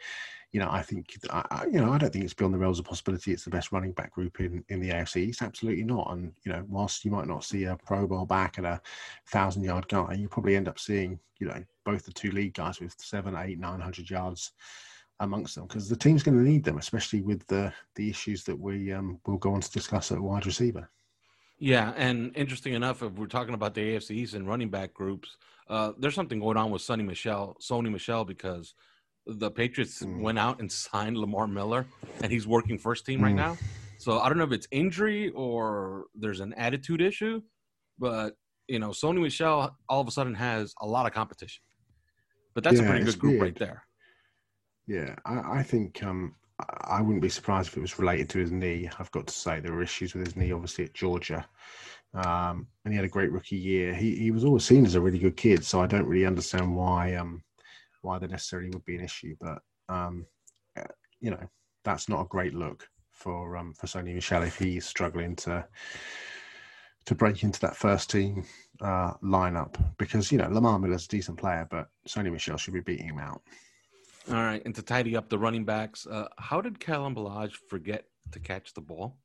[0.52, 2.84] you know, I think, I, you know, I don't think it's beyond the realms of
[2.84, 3.32] possibility.
[3.32, 5.42] It's the best running back group in, in the AFC East.
[5.42, 6.12] Absolutely not.
[6.12, 8.80] And, you know, whilst you might not see a Pro Bowl back and a
[9.26, 12.80] thousand yard guy, you probably end up seeing, you know, both the two lead guys
[12.80, 14.52] with seven, eight, nine hundred yards
[15.20, 18.58] amongst them because the team's going to need them, especially with the the issues that
[18.58, 20.90] we um, will go on to discuss at wide receiver.
[21.58, 25.36] Yeah, and interesting enough, if we're talking about the AFC East and running back groups,
[25.68, 28.74] uh, there's something going on with Sony Michel, Sony Michel, because
[29.26, 30.20] the Patriots Mm.
[30.20, 31.86] went out and signed Lamar Miller,
[32.22, 33.36] and he's working first team right Mm.
[33.36, 33.58] now.
[33.98, 37.40] So I don't know if it's injury or there's an attitude issue,
[37.98, 41.62] but you know, Sony Michel all of a sudden has a lot of competition.
[42.54, 43.42] But that's a pretty good group weird.
[43.42, 43.84] right there.
[44.86, 46.34] Yeah, I, I think um,
[46.82, 48.88] I wouldn't be surprised if it was related to his knee.
[48.98, 51.46] I've got to say there were issues with his knee, obviously at Georgia,
[52.12, 53.94] um, and he had a great rookie year.
[53.94, 56.74] He he was always seen as a really good kid, so I don't really understand
[56.74, 57.42] why um,
[58.02, 59.34] why there necessarily would be an issue.
[59.40, 60.26] But um,
[60.78, 60.84] uh,
[61.20, 61.48] you know,
[61.82, 65.66] that's not a great look for um, for Sony Michel if he's struggling to
[67.06, 68.44] to break into that first team
[68.80, 72.80] uh, lineup because you know Lamar Miller's a decent player, but Sony Michel should be
[72.80, 73.42] beating him out.
[74.28, 78.06] All right, and to tidy up the running backs, uh, how did Kalen Ballage forget
[78.32, 79.18] to catch the ball?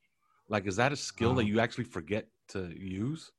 [0.49, 1.45] Like, is that a skill that Oh.
[1.45, 3.31] you actually forget to use?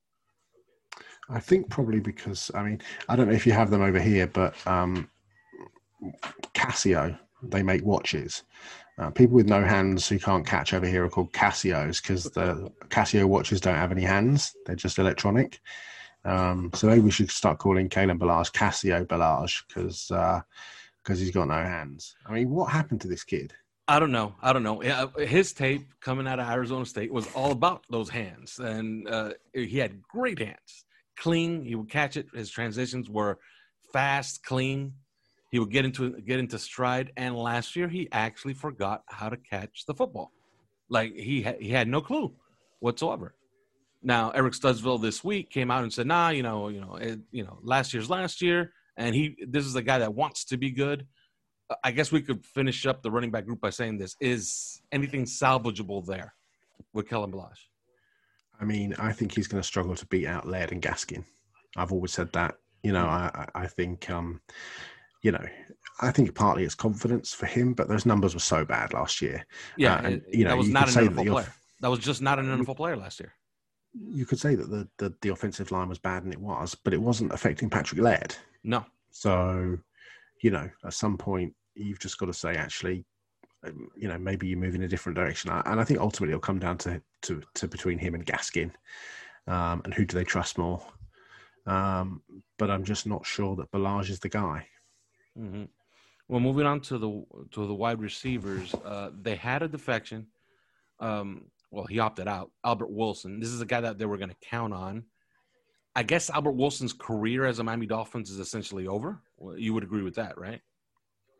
[1.28, 4.26] I think probably because I mean I don't know if you have them over here,
[4.26, 5.08] but um,
[6.54, 8.42] Casio they make watches.
[8.98, 12.70] Uh, people with no hands who can't catch over here are called Casios because the
[12.88, 15.60] Casio watches don't have any hands; they're just electronic.
[16.24, 20.10] Um, so maybe we should start calling Kalen Ballage Casio Ballage because
[21.02, 22.14] because he's got no hands.
[22.26, 23.52] I mean, what happened to this kid?
[23.88, 24.34] I don't know.
[24.40, 24.78] I don't know.
[25.18, 29.78] His tape coming out of Arizona State was all about those hands, and uh, he
[29.78, 30.84] had great hands.
[31.16, 31.64] clean.
[31.64, 32.26] He would catch it.
[32.32, 33.38] His transitions were
[33.92, 34.94] fast, clean.
[35.50, 37.12] He would get into get into stride.
[37.16, 40.30] And last year, he actually forgot how to catch the football.
[40.88, 42.32] Like he ha- he had no clue
[42.78, 43.34] whatsoever.
[44.02, 47.18] Now Eric Studesville this week came out and said, "Nah, you know, you know, it,
[47.32, 50.56] you know, last year's last year." And he, this is a guy that wants to
[50.56, 51.06] be good.
[51.84, 55.24] I guess we could finish up the running back group by saying this: Is anything
[55.24, 56.34] salvageable there
[56.92, 57.66] with Kalen Ballage?
[58.60, 61.24] I mean, I think he's going to struggle to beat out Laird and Gaskin.
[61.76, 62.56] I've always said that.
[62.82, 64.40] You know, I, I think, um,
[65.22, 65.44] you know,
[66.00, 69.44] I think partly it's confidence for him, but those numbers were so bad last year.
[69.76, 71.54] Yeah, Uh, and, you know, that was not an NFL player.
[71.80, 73.32] That was just not an NFL player last year.
[73.92, 76.94] You could say that the, the the offensive line was bad, and it was, but
[76.94, 78.36] it wasn't affecting Patrick Laird.
[78.62, 79.78] No, So,
[80.42, 83.04] you know, at some point, you've just got to say, actually,
[83.66, 85.50] um, you know, maybe you move in a different direction.
[85.50, 88.70] And I think ultimately it'll come down to to, to between him and Gaskin,
[89.46, 90.82] um, and who do they trust more.
[91.66, 92.22] Um,
[92.58, 94.66] but I'm just not sure that Ballage is the guy.
[95.36, 95.64] hmm
[96.28, 100.26] Well, moving on to the to the wide receivers, uh, they had a defection.
[101.00, 102.50] Um, well, he opted out.
[102.64, 103.40] Albert Wilson.
[103.40, 105.04] This is a guy that they were going to count on.
[105.94, 109.20] I guess Albert Wilson's career as a Miami Dolphins is essentially over.
[109.36, 110.60] Well, you would agree with that, right?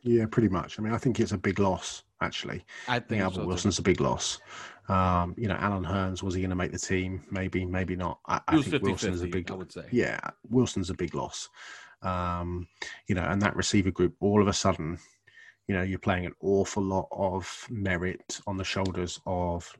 [0.03, 0.79] Yeah, pretty much.
[0.79, 2.65] I mean, I think it's a big loss, actually.
[2.89, 3.49] I I think Albert so, too.
[3.49, 4.39] Wilson's a big loss.
[4.89, 7.23] Um, you know, Allen Hurns, was he going to make the team?
[7.31, 8.19] Maybe, maybe not.
[8.27, 9.85] I, I think 50 Wilson's a big I would say.
[9.93, 11.49] yeah, Wilson's a big loss.
[12.03, 12.67] Um,
[13.07, 14.99] you know, and that receiver group, all of a sudden,
[15.69, 19.71] you know, you're playing an awful lot of merit on the shoulders of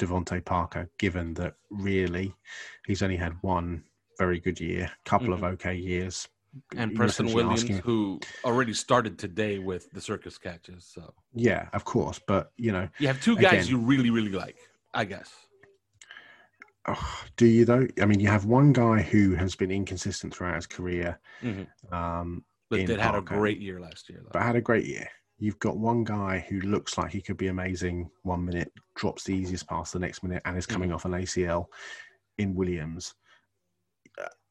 [0.00, 2.34] DeVante Parker, given that really
[2.86, 3.84] he's only had one
[4.18, 6.28] very good year, couple of okay years.
[6.76, 10.84] And Preston Williams, asking- who already started today with the circus catches.
[10.84, 13.68] So yeah, of course, but you know, you have two guys Again.
[13.68, 14.56] you really, really like,
[14.92, 15.30] I guess.
[16.88, 17.86] oh, do you though?
[18.00, 21.66] I mean, you have one guy who has been inconsistent throughout his career, Mhm.
[21.92, 24.30] um, But did had a great year last year, though.
[24.32, 25.08] but had a great year.
[25.40, 29.34] You've got one guy who looks like he could be amazing one minute, drops the
[29.34, 31.66] easiest pass the next minute, and is coming off an ACL
[32.38, 33.14] in Williams.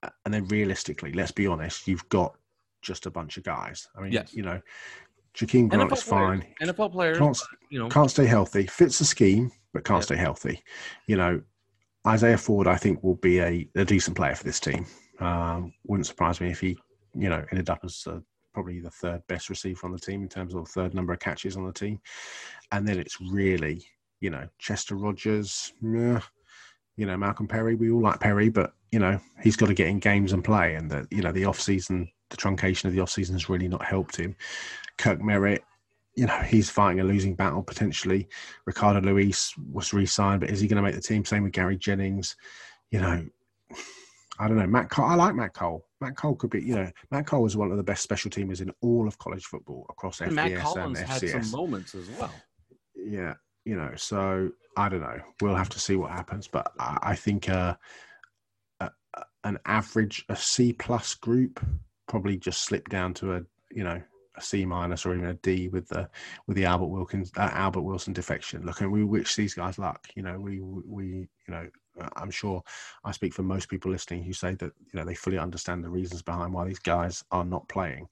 [0.03, 2.35] Uh, and then realistically, let's be honest, you've got
[2.81, 3.87] just a bunch of guys.
[3.95, 4.33] I mean, Yes.
[4.33, 4.59] you know,
[5.35, 6.55] Jakeem Grant is NFL players, fine.
[6.61, 7.37] NFL players, Can't,
[7.69, 10.05] you know, can't stay healthy, fits the scheme, but can't Yeah.
[10.05, 10.63] stay healthy.
[11.05, 11.41] You know,
[12.07, 14.85] Isaiah Ford, I think, will be a, a decent player for this team.
[15.19, 16.79] Um, wouldn't surprise me if he,
[17.13, 18.21] you know, ended up as uh,
[18.59, 21.55] probably the third best receiver on the team in terms of third number of catches
[21.55, 21.97] on the team.
[22.73, 23.85] And then it's really,
[24.19, 26.19] you know, Chester Rogers, you
[26.97, 27.75] know, Malcolm Perry.
[27.75, 30.75] We all like Perry, but you know, he's got to get in games and play.
[30.75, 33.69] And the, you know, the off season, the truncation of the off season has really
[33.69, 34.35] not helped him.
[34.97, 35.63] Kirk Merritt,
[36.15, 38.27] you know, he's fighting a losing battle potentially.
[38.65, 41.23] Ricardo Louis was re-signed, but is he going to make the team?
[41.23, 42.35] Same with Gary Jennings.
[42.91, 43.25] You know,
[44.37, 44.67] I don't know.
[44.67, 45.85] Matt Cole, I like Matt Cole.
[46.01, 48.61] Matt Cole could be, you know, Matt Cole is one of the best special teamers
[48.61, 51.45] in all of college football across and FBS Matt and Collins had FCS.
[51.45, 52.33] some moments as well.
[52.95, 53.33] Yeah,
[53.65, 55.19] you know, so I don't know.
[55.41, 57.75] We'll have to see what happens, but I, I think uh,
[59.43, 61.63] an average, a C plus group
[62.07, 64.01] probably just slipped down to a, you know,
[64.35, 66.09] a C minus or even a D with the
[66.47, 68.65] with the Albert Wilkins uh, Albert Wilson defection.
[68.65, 70.07] Look, and we wish these guys luck.
[70.15, 71.67] You know, we we you know.
[72.15, 72.63] I'm sure
[73.03, 75.89] I speak for most people listening who say that you know they fully understand the
[75.89, 78.07] reasons behind why these guys are not playing,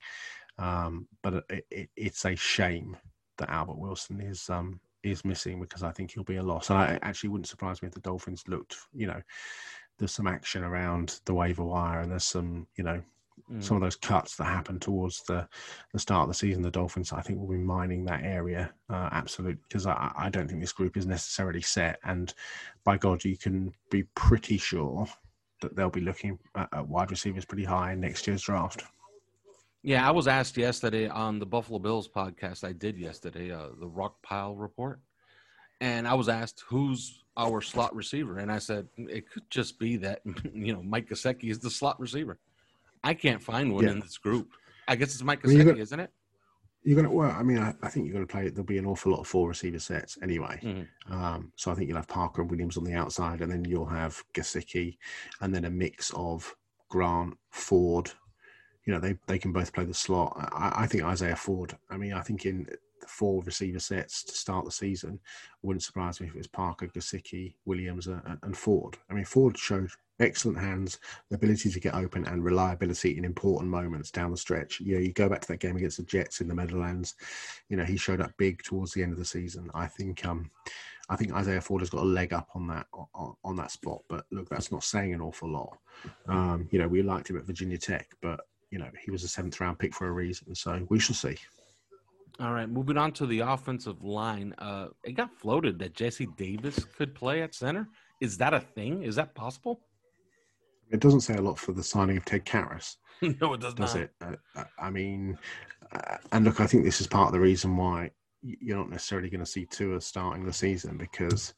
[0.58, 2.96] um, but it, it, it's a shame
[3.38, 6.70] that Albert Wilson is um, is missing because I think he'll be a loss.
[6.70, 9.20] And I actually wouldn't surprise me if the Dolphins looked, you know,
[9.98, 13.02] there's some action around the waiver wire and there's some, you know,
[13.50, 13.62] Mm.
[13.62, 15.48] some of those cuts that happened towards the
[15.92, 16.62] the start of the season.
[16.62, 20.48] The Dolphins, I think, will be mining that area uh, absolutely because I, I don't
[20.48, 21.98] think this group is necessarily set.
[22.04, 22.32] And
[22.84, 25.06] by God, you can be pretty sure
[25.60, 28.84] that they'll be looking at, at wide receivers pretty high in next year's draft.
[29.82, 33.86] Yeah, I was asked yesterday on the Buffalo Bills podcast I did yesterday, uh, the
[33.86, 35.00] Rock Pile report,
[35.80, 39.96] and I was asked who's our slot receiver, and I said it could just be
[39.98, 40.20] that
[40.52, 42.38] you know Mike Gesicki is the slot receiver.
[43.04, 43.92] I can't find one Yeah.
[43.92, 44.50] in this group.
[44.86, 46.10] I guess it's Mike Gesicki, got- isn't it?
[46.84, 48.48] You're gonna well, I mean, I, I think you're gonna play.
[48.48, 50.58] There'll be an awful lot of four receiver sets anyway.
[50.62, 51.12] Mhm.
[51.12, 53.84] Um, so I think you'll have Parker and Williams on the outside, and then you'll
[53.86, 54.96] have Gesicki,
[55.40, 56.54] and then a mix of
[56.88, 58.10] Grant, Ford.
[58.84, 60.32] You know, they they can both play the slot.
[60.52, 61.76] I, I think Isaiah Ford.
[61.90, 62.66] I mean, I think in
[63.06, 65.18] four receiver sets to start the season,
[65.62, 68.96] wouldn't surprise me if it was Parker, Gesicki, Williams, uh, and Ford.
[69.10, 69.90] I mean, Ford showed
[70.20, 70.98] excellent hands,
[71.30, 74.80] the ability to get open, and reliability in important moments down the stretch.
[74.80, 77.14] You know, you go back to that game against the Jets in the Meadowlands.
[77.68, 79.70] You know, he showed up big towards the end of the season.
[79.74, 80.24] I think.
[80.26, 80.50] um
[81.10, 84.02] I think Isaiah Ford has got a leg up on that on, on that spot.
[84.08, 85.78] But look, that's not saying an awful lot.
[86.28, 88.40] Um, you know, we liked him at Virginia Tech, but
[88.70, 90.54] you know, he was a seventh round pick for a reason.
[90.54, 91.36] So we shall see.
[92.40, 94.54] All right, moving on to the offensive line.
[94.58, 97.88] Uh, it got floated that Jesse Davis could play at center.
[98.20, 99.02] Is that a thing?
[99.02, 99.80] Is that possible?
[100.90, 102.96] It doesn't say a lot for the signing of Ted Karras.
[103.40, 104.02] no, it does, does not.
[104.04, 104.40] it?
[104.54, 105.36] Uh, I mean,
[105.92, 108.10] uh, and look, I think this is part of the reason why
[108.42, 111.54] you're not necessarily going to see Tua starting the season because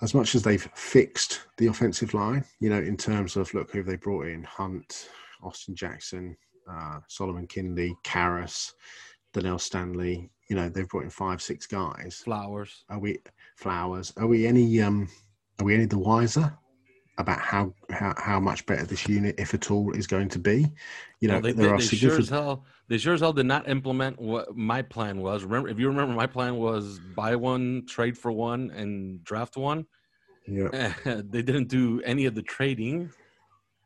[0.00, 3.82] as much as they've fixed the offensive line, you know, in terms of look who
[3.82, 5.08] they brought in Hunt,
[5.42, 6.36] Austin Jackson,
[6.70, 8.72] uh, Solomon Kindley, Karras,
[9.32, 12.22] Donell Stanley, you know, they've brought in five, six guys.
[12.24, 12.84] Flowers.
[12.88, 13.18] Are we
[13.56, 14.12] flowers?
[14.16, 15.08] Are we any um
[15.58, 16.56] are we any the wiser
[17.18, 20.66] about how how, how much better this unit, if at all, is going to be?
[21.20, 23.20] You know, well, they, there they, are they significant sure as hell they sure as
[23.20, 25.44] hell did not implement what my plan was.
[25.44, 29.86] Remember, if you remember, my plan was buy one, trade for one, and draft one.
[30.46, 30.94] yeah.
[31.04, 33.10] they didn't do any of the trading.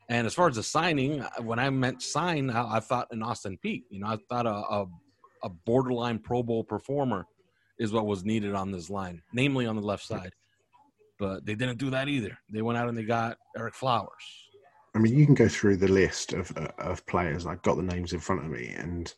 [0.09, 3.59] And as far as the signing, when I meant sign, I, I thought an Austin
[3.65, 3.83] Peay.
[3.91, 4.87] You know, I thought a, a,
[5.43, 7.27] a borderline Pro Bowl performer
[7.79, 10.33] is what was needed on this line, namely on the left side.
[11.19, 12.37] But they didn't do that either.
[12.49, 14.09] They went out and they got Ereck Flowers.
[14.95, 17.47] I mean, you can go through the list of uh, of players.
[17.47, 19.13] I've got the names in front of me, and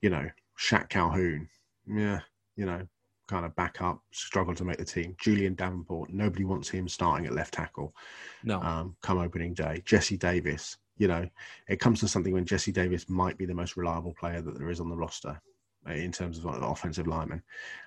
[0.00, 1.48] you know, Shaq Calhoun,
[1.86, 2.20] yeah,
[2.56, 2.86] you know,
[3.28, 5.14] kind of back up, struggled to make the team.
[5.18, 7.94] Julie'n Davenport, nobody wants him starting at left tackle.
[8.42, 10.76] No, Um, come opening day, Jesse Davis.
[10.98, 11.28] You know,
[11.68, 14.70] it comes to something when Jesse Davis might be the most reliable player that there
[14.70, 15.40] is on the roster
[15.86, 17.42] in terms of offensive lineman.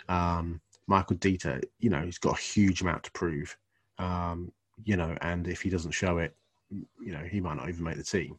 [0.10, 3.58] Um, Michael Deiter, you know, he's got a huge amount to prove.
[3.98, 4.52] Um,
[4.84, 6.36] you know, and if he doesn't show it,
[6.70, 8.38] you know, he might not even make the team.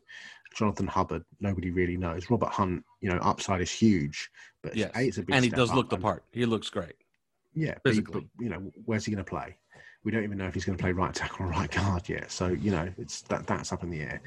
[0.54, 2.30] Jonathan Hubbard, nobody really knows.
[2.30, 4.30] Robert Hunt, you know, upside is huge,
[4.62, 6.24] but yes, A, it's a big and he does look the part.
[6.32, 6.94] He looks great.
[7.54, 8.20] Yeah, but, physically.
[8.20, 9.56] but, you know, where's he going to play?
[10.06, 12.30] We don't even know if he's going to play right tackle or right guard yet.
[12.30, 14.22] So you know, it's that that's up in the air.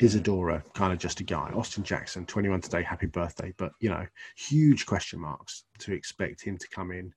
[0.00, 1.52] Isidora, kind of just a guy.
[1.54, 3.54] Austin Jackson, 21 today, happy birthday.
[3.56, 4.04] But you know,
[4.36, 7.14] huge question marks to expect him to come in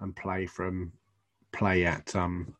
[0.00, 0.90] and play from
[1.52, 2.54] play at um,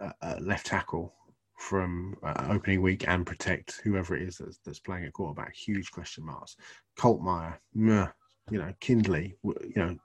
[0.00, 1.14] uh, left tackle
[1.56, 5.54] from uh, opening week and protect whoever it is that's, that's playing at quarterback.
[5.54, 6.56] Huge question marks.
[6.96, 9.96] Colt Meyer, you know, Kindley, you know,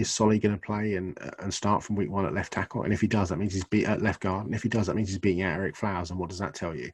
[0.00, 2.82] is Solly going to play and uh, and start from week one at left tackle?
[2.82, 4.46] And if he does, that means he's beat at left guard.
[4.46, 6.10] And if he does, that means he's beating out Ereck Flowers.
[6.10, 6.90] And what does that tell you?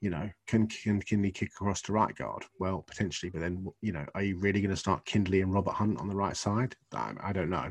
[0.00, 2.44] You know, can can Kindley kick across to right guard?
[2.58, 5.74] Well, potentially, but then you know, are you really going to start Kindley and Robert
[5.74, 6.76] Hunt on the right side?
[6.92, 7.70] I, I don't know.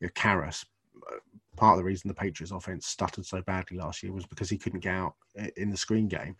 [0.00, 0.64] You know, Karras,
[1.12, 1.18] uh,
[1.56, 4.58] part of the reason the Patriots offense stuttered so badly last year was because he
[4.58, 5.14] couldn't get out
[5.56, 6.36] in the screen game.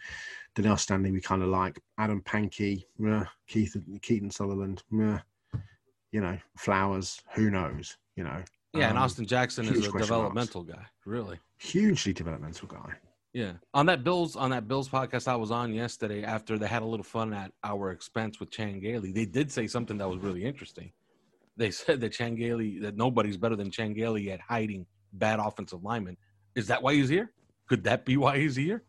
[0.55, 5.19] Donell Stanley, we kind of like Adam Pankey, meh, Keith Keaton Sutherland, meh,
[6.15, 8.41] you know, Flowers, who knows, you know.
[8.73, 10.87] Yeah, and Um, Austin Jackson is a developmental guy.
[11.05, 11.41] Really.
[11.59, 12.93] hugely developmental guy.
[13.33, 13.55] Yeah.
[13.73, 16.85] On that Bills on that Bills podcast I was on yesterday after they had a
[16.85, 20.45] little fun at our expense with Chan Gailey, they did say something that was really
[20.45, 20.93] interesting.
[21.57, 25.83] They said that Chan Gailey that nobody's better than Chan Gailey at hiding bad offensive
[25.83, 26.17] linemen.
[26.55, 27.33] Is that why he's here?
[27.69, 28.85] Could that be why he's here?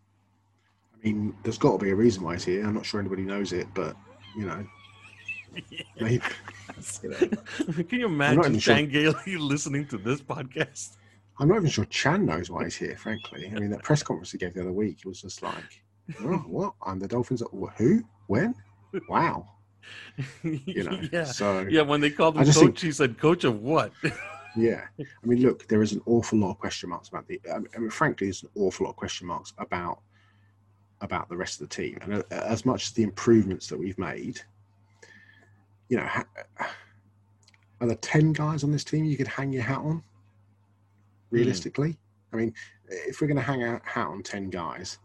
[0.94, 2.64] I mean, there's got to be a reason why he's here.
[2.64, 3.96] I'm not sure anybody knows it, but
[4.38, 4.64] you know,
[6.00, 6.22] maybe,
[7.04, 8.82] you know, Can you imagine even sure.
[8.84, 10.96] Gailey listening to this podcast?
[11.40, 12.96] I'm not even sure Chan knows why he's here.
[12.98, 15.84] Frankly, I mean, that press conference he gave the other week, it was just like,
[16.22, 16.74] oh, "What?
[16.86, 17.44] I'm the Dolphins?
[17.78, 18.04] Who?
[18.28, 18.56] When?
[19.10, 19.48] Wow!"
[20.44, 21.00] You know.
[21.12, 21.26] yeah.
[21.26, 23.92] So Yeah, when they called him coach, think- he said, Coach of what?
[24.58, 27.42] Yeah, I mean, look, there is an awful lot of question marks about the.
[27.54, 30.00] I mean, frankly, there's an awful lot of question marks about
[31.02, 34.00] about the rest of the team, and uh, as much as the improvements that we've
[34.00, 34.40] made,
[35.90, 36.08] you know,
[37.82, 40.04] are there ten guys on this team you could hang your hat on?
[41.30, 41.36] Hmm.
[41.36, 41.98] Realistically,
[42.34, 42.54] I mean,
[42.88, 45.00] if we're going to hang our hat on ten guys,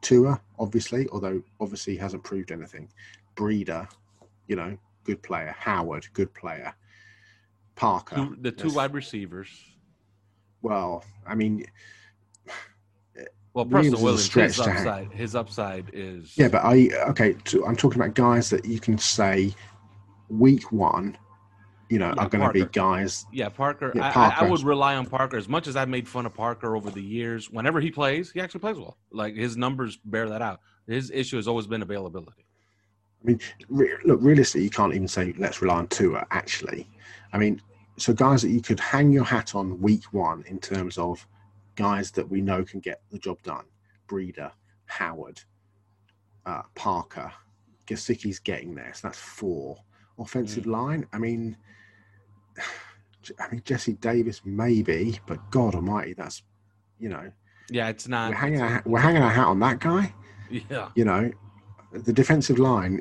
[0.00, 2.88] Tua, obviously, although obviously he hasn't proved anything.
[3.36, 3.88] Breida,
[4.46, 5.54] you know, good player.
[5.58, 6.74] Howard, good player.
[7.76, 8.76] Parker, Two, the two yes.
[8.76, 9.48] wide receivers.
[10.62, 11.64] Well, I mean,
[13.54, 17.34] Well, Preston is Williams, stretch his upside, his upside is yeah, but I okay.
[17.44, 19.52] So I'm talking about guys that you can say
[20.28, 21.16] week one,
[21.88, 23.26] you know, Yeah, are going to be guys.
[23.32, 23.92] Yeah, Parker.
[23.94, 26.34] Yeah, I, I, I would rely on Parker as much as I've made fun of
[26.34, 27.50] Parker over the years.
[27.50, 28.98] Whenever he plays, he actually plays well.
[29.10, 30.60] Like his numbers bear that out.
[30.86, 32.44] His issue has always been availability.
[33.22, 36.26] I mean, re- look, realistically, you can't even say let's rely on Tua.
[36.30, 36.86] Actually,
[37.32, 37.60] I mean,
[37.96, 41.26] so guys that you could hang your hat on week one in terms of
[41.74, 43.64] guys that we know can get the job done:
[44.06, 44.52] Breida,
[44.86, 45.40] Howard,
[46.46, 47.32] uh, Parker,
[47.86, 49.76] Gesicki's getting there, so that's four.
[50.18, 51.56] Offensive line, I mean,
[53.40, 56.42] I mean, Jesse Davis maybe, but God Almighty, that's
[56.98, 57.30] you know,
[57.70, 58.30] Yeah, it's not.
[58.30, 60.12] we're hanging our, we're hanging our hat on that guy.
[60.50, 60.88] Yeah.
[60.94, 61.30] You know,
[61.92, 63.00] the defensive line,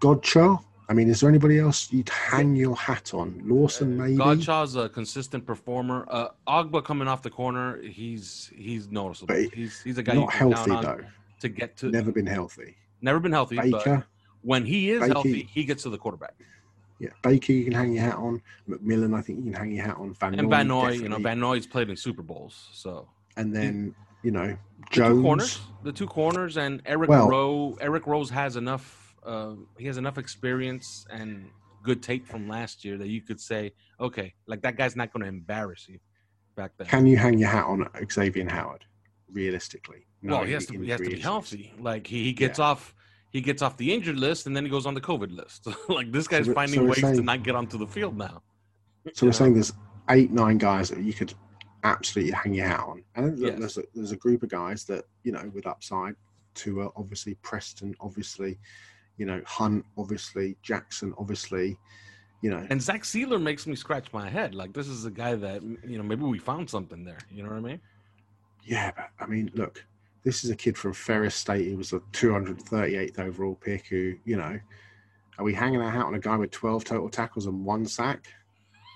[0.00, 0.62] Godchaux.
[0.88, 3.40] I mean, is there anybody else you'd hang your hat on?
[3.44, 4.16] Lawson, maybe.
[4.16, 6.04] Godchaux's a consistent performer.
[6.10, 9.34] Uh, Ogbah coming off the corner, he's he's noticeable.
[9.34, 11.04] But he's he's a guy you Not can healthy count on though.
[11.42, 11.90] to get to.
[11.90, 12.74] Never been healthy.
[13.02, 14.04] never been healthy, but Baker,
[14.42, 16.34] when he is Baker- healthy, he gets to the quarterback.
[16.98, 18.42] yeah, Baker, you can hang your hat on.
[18.68, 20.14] McMillan, I think you can hang your hat on.
[20.14, 21.18] Van And Van Noy, you know.
[21.18, 24.56] Van Noy's played in Super Bowls, so and then you know the
[24.90, 25.22] two Jones.
[25.22, 27.78] corners, the two corners, and Eric Well- Rowe.
[27.80, 29.14] Eric Rose has enough.
[29.24, 31.50] Uh, he has enough experience and
[31.82, 35.22] good tape from last year that you could say, okay, like that guy's not going
[35.22, 35.98] to embarrass you
[36.56, 36.86] back then.
[36.86, 38.84] Can you hang your hat on Xavier Howard?
[39.32, 40.78] Realistically, well, No, he has to.
[40.80, 41.72] He has to be healthy.
[41.78, 42.94] Like he, he gets off.
[43.30, 45.66] He gets off the injured list, and then he goes on the COVID list.
[45.88, 48.42] like this guy's we're- finding so ways to not get onto the field now.
[49.14, 49.32] So we're know?
[49.32, 49.72] saying there's
[50.10, 51.32] eight, nine guys that you could
[51.84, 53.58] absolutely hang your hat on, and then Yes.
[53.58, 56.14] there's a, there's a group of guys that you know with upside.
[56.56, 58.58] To uh, obviously Preston, obviously,
[59.16, 61.78] you know Hunt, obviously Jackson, obviously,
[62.42, 62.66] you know.
[62.70, 64.52] And Zach Sieler makes me scratch my head.
[64.54, 67.20] Like this is a guy that you know maybe we found something there.
[67.30, 67.80] You know what I mean?
[68.64, 69.84] Yeah, but I mean, look,
[70.22, 71.66] this is a kid from Ferris State.
[71.66, 73.86] He was a 238th overall pick.
[73.86, 74.58] Who, you know,
[75.38, 78.26] are we hanging our hat on a guy with 12 total tackles and one sack?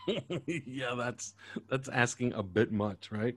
[0.47, 1.35] yeah, that's
[1.71, 3.37] that's asking a bit much, right?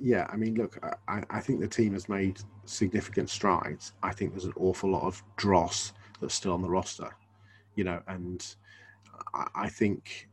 [0.00, 0.78] Yeah, I mean, look,
[1.08, 3.94] I, I think the team has made significant strides.
[4.02, 7.10] I think there's an awful lot of dross that's still on the roster,
[7.74, 8.44] you know, and
[9.34, 10.28] I, I think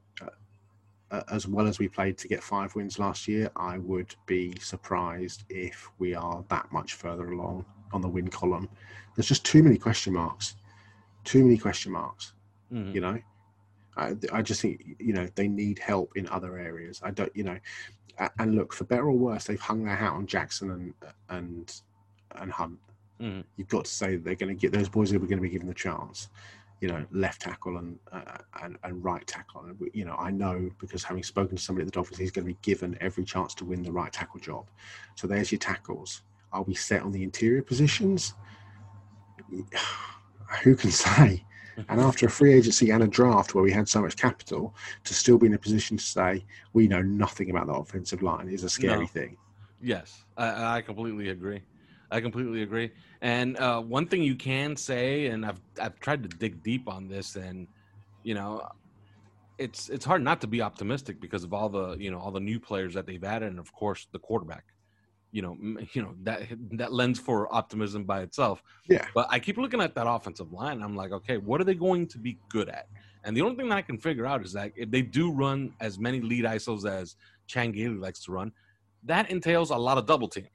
[1.11, 5.43] as well as we played to get five wins last year, I would be surprised
[5.49, 8.67] if we are that much further along on the win column.
[9.15, 10.55] There's just too many question marks,
[11.23, 12.33] too many question marks,
[12.71, 12.93] Mhm.
[12.93, 13.19] you know.
[13.97, 16.99] I, I just think you know they need help in other areas.
[17.01, 17.57] I don't, you know,
[18.39, 20.93] and look for better or worse, they've hung their hat on Jackson and
[21.29, 21.81] and
[22.31, 22.79] and Hunt.
[23.21, 23.45] Mhm.
[23.55, 25.41] You've got to say that they're going to get those boys who are going to
[25.41, 26.29] be given the chance.
[26.81, 29.61] You know, left tackle and uh, and, and right tackle.
[29.61, 32.31] And we- you know, I know because having spoken to somebody at the Dolphins, he's
[32.31, 34.69] going to be given every chance to win the right tackle job.
[35.15, 36.21] So there's your tackles.
[36.51, 38.33] Are we set on the interior positions?
[40.63, 41.43] Who can say?
[41.89, 44.73] And after a free agency and a draft where we had so much capital,
[45.03, 48.47] to still be in a position to say we know nothing about the offensive line
[48.47, 49.07] is a scary No.
[49.07, 49.35] thing.
[49.81, 51.61] Yes, I, I completely agree.
[52.15, 52.91] I completely agree.
[53.21, 57.09] And uh, one thing you can say, and I've I've tried to dig deep on
[57.09, 57.67] this, and
[58.23, 58.65] you know,
[59.57, 62.39] it's it's hard not to be optimistic because of all the you know all the
[62.39, 64.63] new players that they've added, and of course the quarterback.
[65.33, 65.57] You know,
[65.93, 68.63] you know that that lends for optimism by itself.
[68.87, 69.05] Yeah.
[69.13, 70.75] But I keep looking at that offensive line.
[70.77, 72.87] And I'm like, okay, what are they going to be good at?
[73.25, 75.73] And the only thing that I can figure out is that if they do run
[75.81, 78.53] as many lead ISOs as Chan Gailey likes to run,
[79.03, 80.47] that entails a lot of double teams.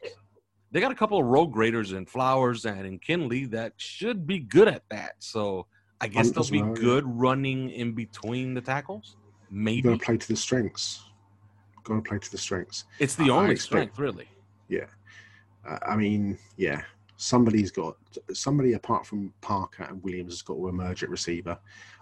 [0.73, 4.39] They got a couple of road graders in Flowers and in Kindley that should be
[4.39, 5.15] good at that.
[5.19, 5.67] So
[6.01, 9.17] I guess Hunt they'll be good running in between the tackles.
[9.51, 11.03] Maybe got to play to the strengths.
[11.83, 12.85] Got to play to the strengths.
[13.01, 14.29] it's the I- I only expect- strength, really.
[14.69, 14.87] Yeah.
[15.69, 16.83] Uh, I mean, yeah.
[17.17, 17.97] Somebody's got
[18.33, 21.59] somebody apart from Parker and Williams has got to emerge at receiver.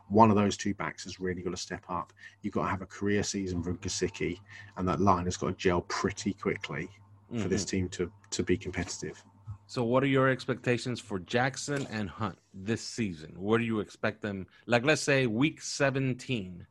[0.09, 2.13] One of those two backs has really got to step up.
[2.43, 4.39] You've got to have a career season from Gesicki,
[4.77, 6.89] and that line has got to gel pretty quickly
[7.37, 7.69] for this Mhm.
[7.69, 9.23] team to to be competitive.
[9.67, 13.35] So, what are your expectations for Jackson and Hunt this season?
[13.39, 14.47] Where do you expect them?
[14.67, 16.67] Like, let's say week 17.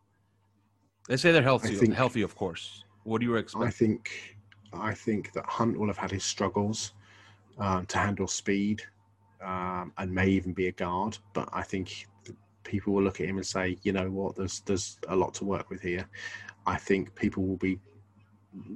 [1.10, 2.84] Let's say they're healthy, think- healthy, of course.
[3.04, 3.66] What do you expect?
[3.66, 4.38] I think
[4.74, 6.94] I think that Hunt will have had his struggles
[7.58, 8.82] um, to handle speed
[9.42, 12.08] um, and may even be a guard, but I think
[12.64, 15.46] people will look at him and say, you know what, there's there's a lot to
[15.46, 16.10] work with here.
[16.66, 17.80] I think people will be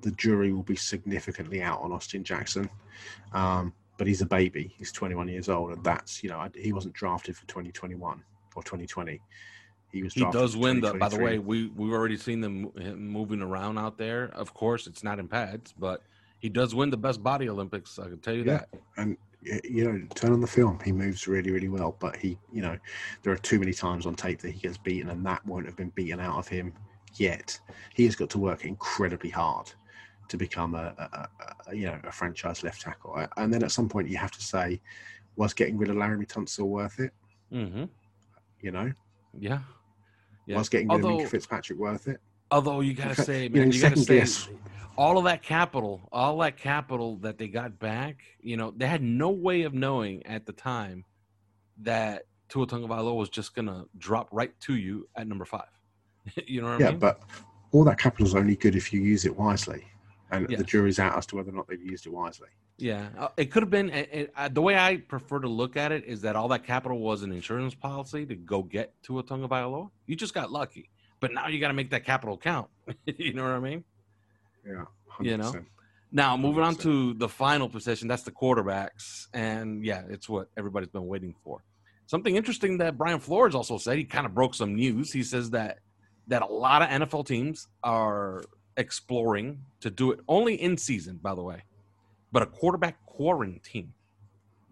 [0.02, 2.70] the jury will be significantly out on Austin Jackson.
[3.34, 4.74] Um, but he's a baby.
[4.78, 8.24] He's 21 years old, and that's you know he wasn't drafted for 2021
[8.56, 9.22] or 2020.
[9.92, 10.14] He was.
[10.14, 10.94] He does win the.
[10.94, 14.32] By the way, we we've already seen them him moving around out there.
[14.34, 16.02] Of course, it's not in pads, but
[16.40, 18.00] he does win the best body Olympics.
[18.00, 18.58] I can tell you Yeah.
[18.58, 18.70] that.
[18.98, 20.80] and you know, turn on the film.
[20.84, 21.96] He moves really, really well.
[22.00, 22.78] But he, you know,
[23.24, 25.76] there are too many times on tape that he gets beaten, and that won't have
[25.76, 26.74] been beaten out of him
[27.16, 27.60] yet.
[27.94, 29.72] He has got to work incredibly hard
[30.30, 31.30] to become a, a,
[31.70, 33.26] a- you know a franchise left tackle.
[33.38, 34.82] And then at some point, you have to say,
[35.36, 37.12] was getting rid of Laremy Tunsil worth it?
[37.52, 37.86] hmm
[38.62, 38.92] You know,
[39.38, 39.60] Yeah.
[40.48, 40.58] Yeah.
[40.58, 42.20] was getting rid of Although- Minkah Fitzpatrick worth it?
[42.50, 44.50] Although you gotta say, you know, man, you, gotta say, guess.
[44.98, 49.02] all of that capital, all that capital that they got back, you know, they had
[49.02, 51.06] no way of knowing at the time
[51.84, 55.70] that Tua Tagovailoa was just gonna drop right to you at number five.
[56.48, 57.00] you know what I Yeah, mean?
[57.00, 57.22] but
[57.72, 59.86] all that capital is only good if you use it wisely,
[60.32, 62.48] and the jury's out as to whether or not they've used it wisely.
[62.78, 63.92] Yeah, uh, it could have been.
[63.92, 66.64] uh, uh, uh, the way I prefer to look at it is that all that
[66.66, 69.90] capital was an insurance policy to go get to a Tagovailoa.
[70.08, 72.70] You just got lucky, but now you got to make that capital count.
[73.06, 73.84] you know what I mean?
[74.66, 74.86] Yeah,
[75.22, 75.54] You know?
[76.12, 76.82] Now moving on 100%.
[76.82, 81.64] to the final position, that's the quarterbacks, and yeah, it's what everybody's been waiting for.
[82.08, 83.98] Something interesting that Brian Flores also said.
[83.98, 85.14] He kind of broke some news.
[85.14, 85.80] He says that
[86.28, 88.44] that a lot of NFL teams are
[88.78, 91.64] exploring to do it only in season, by the way,
[92.32, 93.94] but a quarterback quarantine.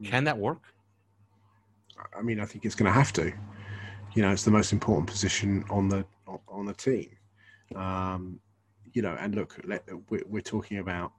[0.03, 0.63] Can that work?
[2.17, 3.33] I mean, I think it's going to have to.
[4.13, 6.05] You know, it's the most important position on the
[6.47, 7.09] on the team.
[7.75, 8.39] Um,
[8.93, 9.59] you know, and look,
[10.09, 11.11] we're talking about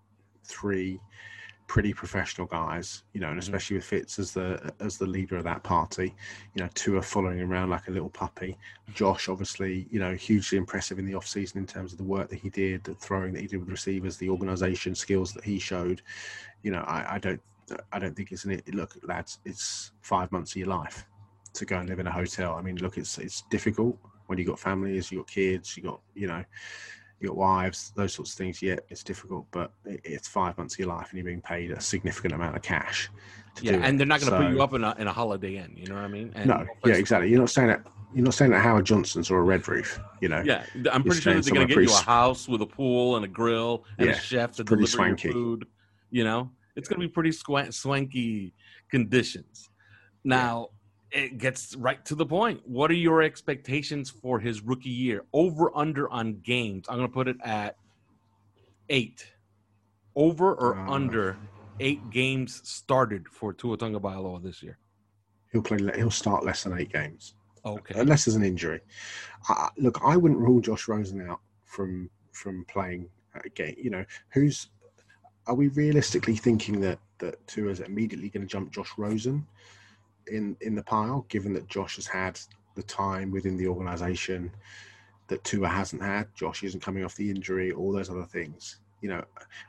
[0.44, 0.98] three
[1.70, 3.04] pretty professional guys.
[3.12, 3.42] You know, and mm.
[3.42, 6.12] especially with Fitz as the as the leader of that party.
[6.54, 8.58] You know, two are following him around like a little puppy.
[8.92, 12.28] Josh, obviously, you know, hugely impressive in the off season in terms of the work
[12.30, 15.60] that he did, the throwing that he did with receivers, the organisation skills that he
[15.60, 16.02] showed.
[16.62, 17.40] You know, I, I don't
[17.92, 18.74] I don't think it's an it.
[18.74, 19.38] look, lads.
[19.44, 21.06] It's five months of your life
[21.52, 22.56] to go and live in a hotel.
[22.56, 23.96] I mean, look, it's it's difficult
[24.26, 26.44] when you have got families, you have got kids, you got you know,
[27.20, 28.62] you got wives, those sorts of things.
[28.62, 31.80] Yeah, it's difficult, but it's five months of your life, and you're being paid a
[31.80, 33.10] significant amount of cash.
[33.56, 33.84] To Yeah, do it.
[33.84, 35.74] and they're not going to put you up in a in a Holiday Inn.
[35.76, 36.32] You know what I mean?
[36.34, 37.28] And No, yeah, exactly.
[37.30, 37.82] You're not staying at
[38.14, 40.00] you're not staying at Howard Johnson's or a Red Roof.
[40.20, 40.42] You know.
[40.44, 43.24] Yeah, I'm pretty sure they're going to get you a house with a pool and
[43.24, 45.30] a grill and a chef to deliver your swanky.
[45.30, 45.66] food.
[46.10, 48.52] You know, it's going to be pretty swan- swanky
[48.90, 49.68] conditions.
[50.24, 50.68] Now,
[51.12, 52.60] it gets right to the point.
[52.66, 55.24] What are your expectations for his rookie year?
[55.32, 56.86] Over under on games.
[56.88, 57.76] I'm going to put it at
[58.88, 59.26] eight.
[60.14, 60.90] Over or Uh.
[60.90, 61.36] under
[61.80, 64.78] eight games started for Tua Tagovailoa this year.
[65.52, 65.78] He'll play.
[65.96, 67.34] He'll start less than eight games.
[67.62, 68.00] Okay.
[68.00, 68.80] unless there's an injury.
[69.46, 73.08] I, look, I wouldn't rule Josh Rosen out from from playing
[73.44, 73.74] a game.
[73.76, 74.68] You know, who's
[75.46, 79.46] are we realistically thinking that that Tua's immediately going to jump Josh Rosen
[80.30, 82.40] in in the pile, given that Josh has had
[82.74, 84.50] the time within the organisation
[85.28, 86.28] that Tua hasn't had.
[86.34, 88.80] Josh isn't coming off the injury, all those other things.
[89.00, 89.24] You know,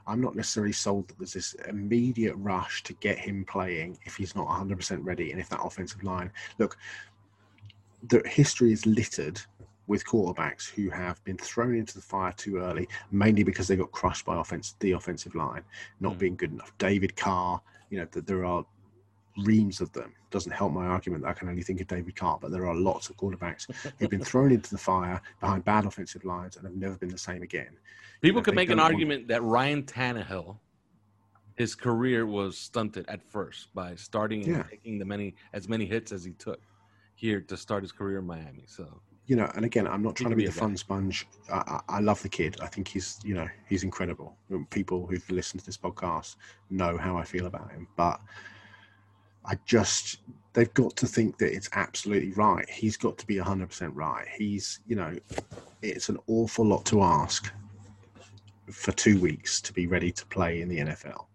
[0.07, 4.36] I'm not necessarily sold that there's this immediate rush to get him playing if he's
[4.36, 6.32] not 100% ready and if that offensive line.
[6.57, 6.78] Look,
[8.09, 9.39] the history is littered
[9.88, 13.91] with quarterbacks who have been thrown into the fire too early, mainly because they got
[13.91, 15.64] crushed by offense, the offensive line
[15.99, 16.20] not Mm.
[16.20, 16.76] being good enough.
[16.78, 18.66] David Carr, you know, that there are
[19.38, 20.14] reams of them.
[20.30, 22.76] Doesn't help my argument that I can only think of David Carr, but there are
[22.76, 23.68] lots of quarterbacks
[24.00, 27.18] who've been thrown into the fire behind bad offensive lines and have never been the
[27.18, 27.78] same again.
[28.22, 30.58] People know, could make an argument that Ryan Tannehill,
[31.56, 34.64] his career was stunted at first by starting and Yeah.
[34.64, 36.62] taking the many as many hits as he took
[37.16, 38.64] here to start his career in Miami.
[38.68, 40.76] So you know, and again, I'm not trying to be be the a fun guy.
[40.76, 41.28] sponge.
[41.52, 42.58] I, I, I love the kid.
[42.62, 44.36] I think he's, you know, he's incredible.
[44.72, 46.36] People who've listened to this podcast
[46.70, 47.88] know how I feel about him.
[47.96, 48.20] But
[49.46, 50.20] I just,
[50.54, 52.70] they've got to think that it's absolutely right.
[52.70, 54.28] He's got to be 100% right.
[54.36, 55.16] He's, you know,
[55.82, 57.52] it's an awful lot to ask
[58.72, 61.26] for two weeks to be ready to play in the NFL.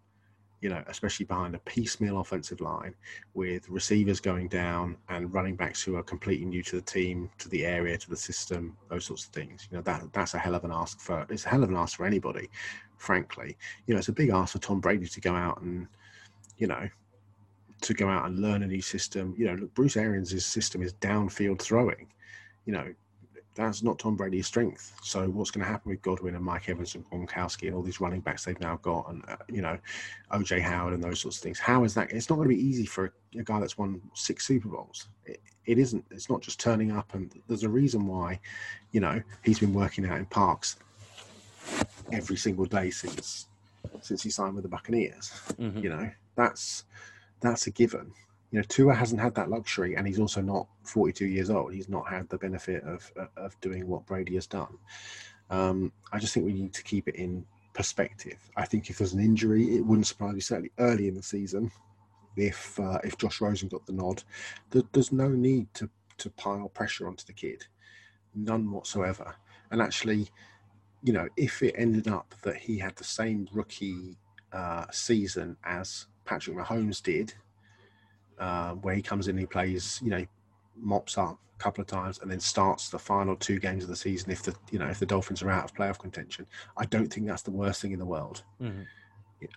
[0.63, 2.95] You know, especially behind a piecemeal offensive line
[3.35, 7.49] with receivers going down and running backs who are completely new to the team, to
[7.51, 9.69] the area, to the system, those sorts of things.
[9.71, 11.77] You know, that that's a hell of an ask for it's a hell of an
[11.77, 12.49] ask for anybody,
[12.97, 13.57] frankly.
[13.87, 15.87] You know, it's a big ask for Tom Brady to go out and,
[16.57, 16.89] you know,
[17.83, 19.35] to go out and learn a new system.
[19.37, 22.09] You know, look, Bruce Arians' system is downfield throwing.
[22.65, 22.95] You know,
[23.55, 24.95] that's not Tom Brady's strength.
[25.03, 28.01] So what's going to happen with Godwin and Mike Evans and Gronkowski and all these
[28.01, 29.79] running backs they've now got, and uh, you know,
[30.33, 31.59] OJ Howard and those sorts of things?
[31.59, 32.13] How is that?
[32.13, 35.09] It's not going to be easy for a, a guy that's won six Super Bowls.
[35.25, 36.05] It, it isn't.
[36.11, 38.39] It's not just turning up, and there's a reason why,
[38.93, 40.77] you know, he's been working out in parks
[42.13, 43.47] every single day since
[44.01, 45.31] since he signed with the Buccaneers.
[45.59, 45.83] mhm.
[45.83, 46.85] You know, that's
[47.41, 48.13] that's a given.
[48.51, 51.73] You know, Tua hasn't had that luxury, and he's also not 42 years old.
[51.75, 54.79] He's not had the benefit of of doing what Brady has done.
[55.51, 58.39] Um, I just think we need to keep it in perspective.
[58.57, 61.71] I think if there's an injury, it wouldn't surprise me certainly early in the season.
[62.37, 64.23] If uh, if Josh Rosen got the nod,
[64.71, 67.67] there, there's no need to to pile pressure onto the kid,
[68.35, 69.35] none whatsoever.
[69.71, 70.29] And actually,
[71.03, 74.17] you know, if it ended up that he had the same rookie
[74.53, 77.33] uh, season as Patrick Mahomes did,
[78.39, 80.27] uh, where he comes in, he plays, you know,
[80.77, 83.97] mops up a couple of times, and then starts the final two games of the
[83.97, 84.31] season.
[84.31, 86.47] If the you know if the Dolphins are out of playoff contention,
[86.77, 88.43] I don't think that's the worst thing in the world.
[88.61, 88.85] Mhm.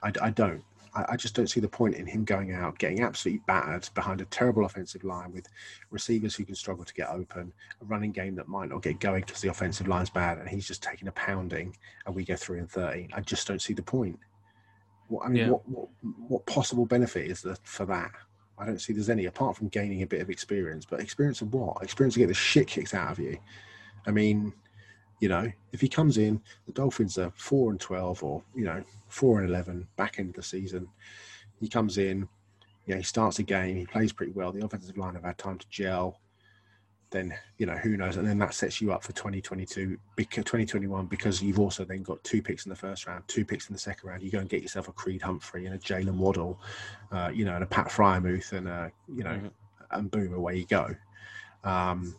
[0.03, 0.63] I, I don't.
[0.93, 4.22] I, I, just don't see the point in him going out, getting absolutely battered behind
[4.22, 5.47] a terrible offensive line with
[5.91, 9.22] receivers who can struggle to get open, a running game that might not get going
[9.22, 12.59] because the offensive line's bad, and he's just taking a pounding, and we go three
[12.59, 13.07] and thirty.
[13.13, 14.20] I just don't see the point.
[15.10, 15.49] What, I mean, yeah.
[15.49, 15.89] what, what
[16.28, 18.12] what possible benefit is there for that?
[18.57, 20.86] I don't see there's any apart from gaining a bit of experience.
[20.86, 21.84] But experience of what?
[21.84, 23.38] Experience to get the shit kicked out of you.
[24.05, 24.53] I mean,
[25.20, 28.84] you know, if he comes in, the Dolphins are four and twelve, or you know,
[29.07, 30.88] four and eleven back end of the season.
[31.60, 32.28] He comes in,
[32.86, 34.51] you know, he starts a game, he plays pretty well.
[34.51, 36.20] The offensive line have had time to gel.
[37.12, 41.07] Then you know who knows, and then that sets you up for 2022, because 2021,
[41.07, 43.80] because you've also then got two picks in the first round, two picks in the
[43.80, 44.22] second round.
[44.22, 46.60] You go and get yourself a Creed Humphrey and a Jaylen Waddle,
[47.12, 49.47] uh, you know, and a Pat Freiermuth, and a, you know, mm-hmm.
[49.91, 50.95] and boom, away you go.
[51.64, 52.16] Um,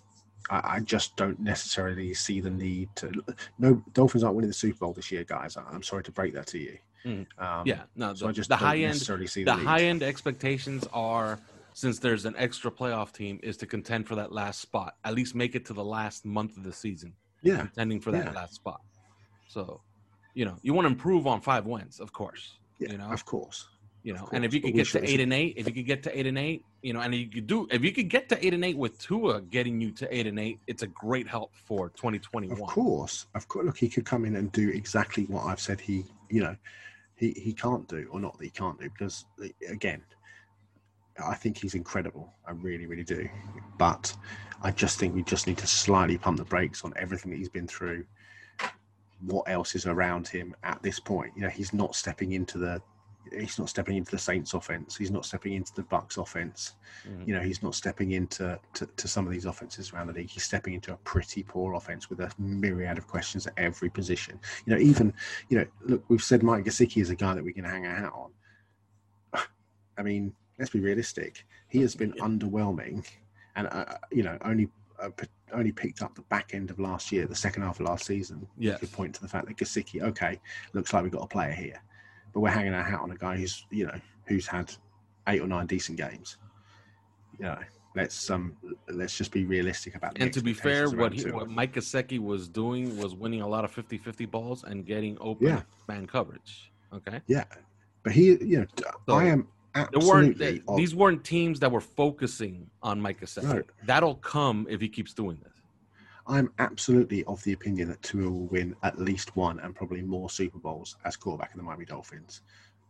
[0.50, 3.12] I, I, just don't necessarily see the need to.
[3.58, 5.56] No, Dolphins aren't winning the Super Bowl this year, guys.
[5.56, 6.78] I'm sorry to break that to you.
[7.04, 7.26] Mm.
[7.38, 8.12] Um, yeah, no.
[8.14, 11.38] So the, I just the high end, the, the high end expectations are
[11.74, 14.94] since there's an extra playoff team is to contend for that last spot.
[15.04, 17.14] At least make it to the last month of the season.
[17.42, 18.32] Yeah, contending for that yeah.
[18.32, 18.80] last spot.
[19.48, 19.80] So,
[20.34, 22.58] you know, you want to improve on five wins, of course.
[22.78, 23.66] Yeah, you know, of course.
[24.02, 26.02] You know, and if you could get to eight and eight, if you could get
[26.04, 28.46] to eight and eight, you know, and you could do if you could get to
[28.46, 31.54] eight and eight with Tua getting you to eight and eight, it's a great help
[31.54, 32.58] for 2021.
[32.58, 33.66] Of course, of course.
[33.66, 36.56] Look, he could come in and do exactly what I've said he, you know,
[37.16, 39.26] he he can't do, or not that he can't do, because
[39.68, 40.02] again,
[41.24, 42.32] I think he's incredible.
[42.46, 43.28] I really, really do.
[43.78, 44.14] But
[44.62, 47.48] I just think we just need to slightly pump the brakes on everything that he's
[47.48, 48.04] been through.
[49.26, 51.32] What else is around him at this point?
[51.36, 52.80] You know, he's not stepping into the
[53.32, 54.96] he's not stepping into the Saints offense.
[54.96, 56.74] He's not stepping into the Bucks offense.
[57.08, 57.28] Mm-hmm.
[57.28, 60.30] You know, he's not stepping into to, to, some of these offenses around the league.
[60.30, 64.40] He's stepping into a pretty poor offense with a myriad of questions at every position.
[64.66, 65.12] You know, even
[65.48, 67.94] you know, look, we've said Mike Gesicki is a guy that we can hang our
[67.94, 68.30] hat on.
[69.98, 71.44] I mean, let's be realistic.
[71.68, 72.22] He has been yeah.
[72.22, 73.04] underwhelming,
[73.56, 74.68] and uh, you know, only
[75.00, 75.10] uh,
[75.52, 78.46] only picked up the back end of last year, the second half of last season.
[78.56, 80.38] Yeah, you could point to the fact that Gesicki, okay,
[80.72, 81.80] looks like we've got a player here
[82.32, 84.72] but we're hanging our hat on a guy who's you know who's had
[85.28, 86.36] eight or nine decent games.
[87.38, 87.58] You know,
[87.96, 88.56] let's um
[88.88, 90.16] let's just be realistic about.
[90.20, 93.64] and to be fair, what he, what Mike Gesicki was doing was winning a lot
[93.64, 95.62] of 50-50 balls and getting open yeah.
[95.88, 96.70] man coverage.
[96.92, 97.20] Okay.
[97.26, 97.44] Yeah,
[98.02, 98.66] but he, you know,
[99.06, 100.62] so I am absolutely.
[100.66, 103.44] Weren't, these weren't teams that were focusing on Mike Gesicki.
[103.44, 103.62] No.
[103.86, 105.50] That'll come if he keeps doing this.
[106.26, 110.30] I'm absolutely of the opinion that Tua will win at least one and probably more
[110.30, 112.42] Super Bowls as quarterback of the Miami Dolphins.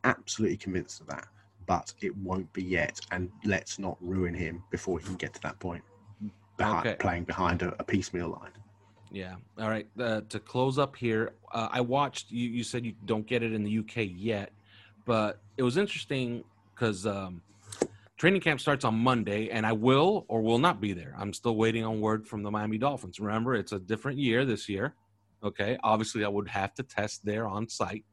[0.04, 1.26] Absolutely convinced of that,
[1.66, 3.00] but it won't be yet.
[3.12, 5.82] And let's not ruin him before he can get to that point,
[6.58, 6.96] behind, okay.
[6.96, 8.52] playing behind a, a, piecemeal line.
[9.10, 9.36] Yeah.
[9.58, 9.88] All right.
[9.98, 12.30] Uh, to close up here, uh, I watched.
[12.30, 14.52] You, you said you don't get it in the UK yet,
[15.06, 16.44] but it was interesting
[16.80, 17.42] because um,
[18.16, 21.14] Training camp starts on Monday, and I will or will not be there.
[21.18, 23.18] I'm still waiting on word from the Miami Dolphins.
[23.18, 24.94] Remember, it's a different year this year.
[25.42, 28.04] Okay, obviously, I would have to test there on site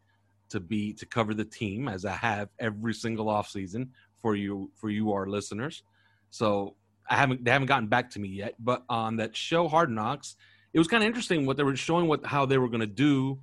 [0.50, 3.90] to be to cover the team as I have every single offseason
[4.22, 5.84] for you for you our listeners.
[6.30, 6.78] So
[7.10, 8.56] I haven't they haven't gotten back to me yet.
[8.60, 10.38] But on that show Hard Knocks,
[10.72, 12.88] it was kind of interesting what they were showing what how they were going to
[12.88, 13.40] do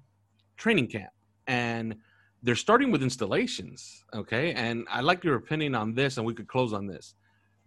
[0.56, 1.12] training camp
[1.46, 1.96] and
[2.44, 4.52] they're starting with installations okay?
[4.52, 7.14] And i like your opinion on this and we could close on this.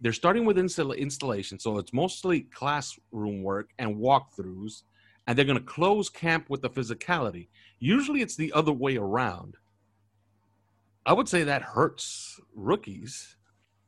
[0.00, 4.84] They're starting with install- installation so it's mostly classroom work and walkthroughs
[5.26, 7.48] and they're going to close camp with the physicality.
[7.80, 9.56] Usually it's the other way around.
[11.04, 13.36] I would say that hurts rookies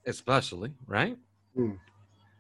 [0.07, 1.16] especially right?
[1.57, 1.78] Mm.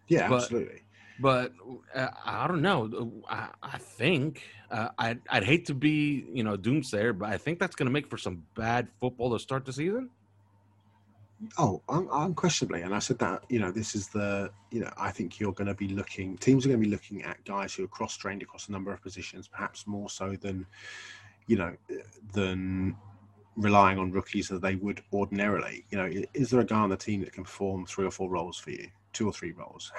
[0.08, 0.82] yeah but, absolutely.
[1.20, 1.52] but
[1.94, 3.22] uh, I don't know.
[3.28, 7.58] I, I think uh, I'd, I'd hate to be, you know, doomsayer, but I think
[7.58, 10.10] that's going to make for some bad football to start the season.
[11.56, 13.44] Oh, un- unquestionably, and I said that.
[13.48, 14.50] You know, this is the.
[14.70, 16.36] You know, I think you're going to be looking.
[16.36, 19.00] Teams are going to be looking at guys who are cross-trained across a number of
[19.02, 20.66] positions, perhaps more so than,
[21.46, 21.74] you know,
[22.34, 22.94] than
[23.56, 25.84] relying on rookies that they would ordinarily.
[25.90, 28.28] You know, is there a guy on the team that can perform three or four
[28.28, 28.88] roles for you?
[29.12, 29.92] Two or three roles.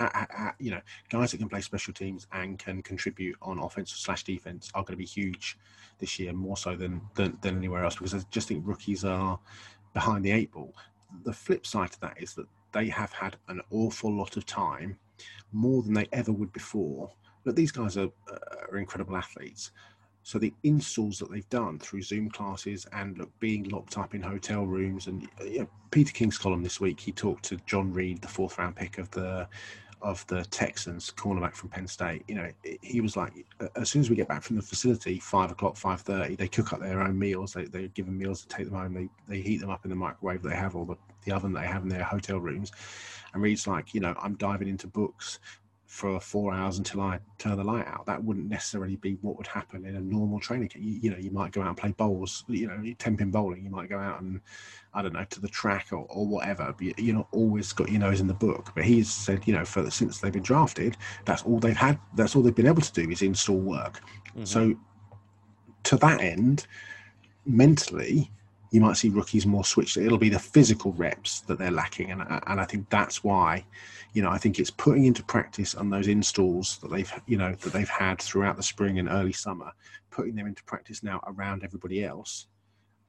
[0.59, 4.71] You know, guys that can play special teams and can contribute on offense slash defense
[4.73, 5.57] are going to be huge
[5.99, 7.95] this year, more so than, than than anywhere else.
[7.95, 9.39] Because I just think rookies are
[9.93, 10.73] behind the eight ball.
[11.23, 14.97] The flip side to that is that they have had an awful lot of time,
[15.51, 17.11] more than they ever would before.
[17.43, 18.37] But these guys are, uh,
[18.71, 19.71] are incredible athletes.
[20.23, 24.21] So the installs that they've done through Zoom classes and look being locked up in
[24.21, 28.21] hotel rooms and you know, Peter King's column this week, he talked to John Reid,
[28.21, 29.47] the fourth round pick of the
[30.01, 32.23] of the Texans, cornerback from Penn State.
[32.27, 32.49] You know,
[32.81, 33.33] he was like,
[33.75, 36.73] as soon as we get back from the facility, five o'clock, five thirty, they cook
[36.73, 37.53] up their own meals.
[37.53, 38.93] They they give them meals to take them home.
[38.93, 40.95] They they heat them up in the microwave they have, or the,
[41.25, 42.71] the oven they have in their hotel rooms.
[43.33, 45.39] And Reid's like, you know, I'm diving into books
[45.91, 48.05] for four hours until I turn the light out.
[48.05, 50.85] That wouldn't necessarily be what would happen in a normal training camp.
[50.85, 53.65] You, you know, you might go out and play bowls, you know, 10 pin bowling.
[53.65, 54.39] You might go out and,
[54.93, 56.73] I don't know, to the track or, or whatever.
[56.77, 58.71] But you're not always got your nose in the book.
[58.73, 61.99] But he's said, you know, for since they've been drafted, that's all they've had.
[62.15, 63.99] That's all they've been able to do is install work.
[64.29, 64.45] Mm-hmm.
[64.45, 64.73] So
[65.83, 66.67] to that end,
[67.45, 68.31] mentally,
[68.71, 69.97] you might see rookies more switched.
[69.97, 73.65] It'll be the physical reps that they're lacking, and and I think that's why,
[74.13, 77.53] you know, I think it's putting into practice on those installs that they've you know
[77.53, 79.71] that they've had throughout the spring and early summer,
[80.09, 82.47] putting them into practice now around everybody else,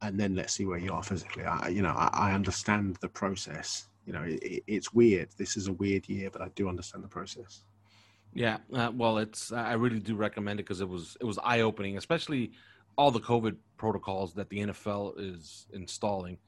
[0.02, 1.44] and then let's see where you are physically.
[1.44, 3.86] I you know I, I understand the process.
[4.04, 5.28] You know, it, it's weird.
[5.38, 7.62] This is a weird year, but I do understand the process.
[8.34, 11.60] Yeah, uh, well, it's I really do recommend it because it was it was eye
[11.60, 12.50] opening, especially
[12.96, 16.38] all the COVID protocols that the NFL is installing,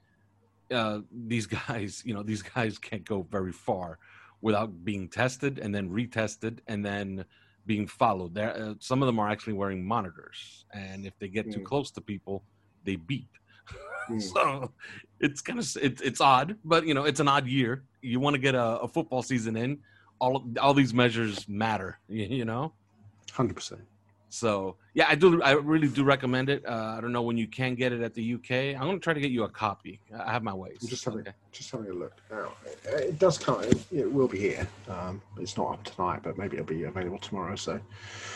[0.73, 3.99] uh, these guys, you know, these guys can't go very far
[4.41, 7.25] without being tested and then retested and then
[7.67, 8.35] being followed.
[8.35, 11.55] There, uh, some of them are actually wearing monitors, and if they get mm.
[11.55, 12.45] too close to people,
[12.85, 13.29] they beep.
[14.11, 14.21] Mm.
[14.21, 14.71] so
[15.19, 17.85] it's kind of it, it's odd, but you know, it's an odd year.
[18.03, 19.79] You want to get a, a football season in.
[20.19, 22.75] All all these measures matter, you, you know.
[23.33, 23.81] Hundred percent.
[24.35, 25.41] So yeah, I do.
[25.43, 26.67] I really do recommend it.
[26.67, 28.51] Uh, I don't know when you can get it at the UK.
[28.75, 30.01] I'm gonna try to get you a copy.
[30.13, 30.79] I have my ways.
[30.83, 31.33] I'm just having okay.
[31.53, 32.53] just having a look now.
[32.85, 33.63] It does come.
[33.63, 34.67] It, it will be here.
[34.89, 37.55] Um, it's not up tonight, but maybe it'll be available tomorrow.
[37.55, 37.81] So,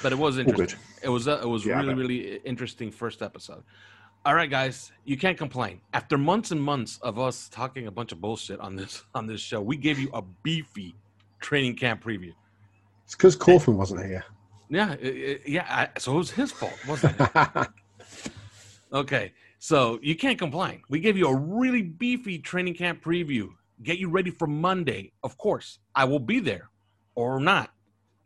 [0.03, 0.78] but it was interesting.
[1.03, 3.64] It was it was yeah, really really interesting first episode.
[4.24, 5.80] All right, guys, you can't complain.
[5.94, 9.40] After months and months of us talking a bunch of bullshit on this on this
[9.40, 10.94] show, we gave you a beefy
[11.40, 12.34] training camp preview.
[13.05, 14.24] It's because Kaufman wasn't here.
[14.70, 15.66] Yeah, it, yeah.
[15.68, 17.68] I, so it was his fault, wasn't it?
[18.92, 20.82] okay, so you can't complain.
[20.88, 23.48] We gave you a really beefy training camp preview.
[23.82, 25.12] Get you ready for Monday.
[25.22, 26.68] Of course, I will be there,
[27.14, 27.70] or not.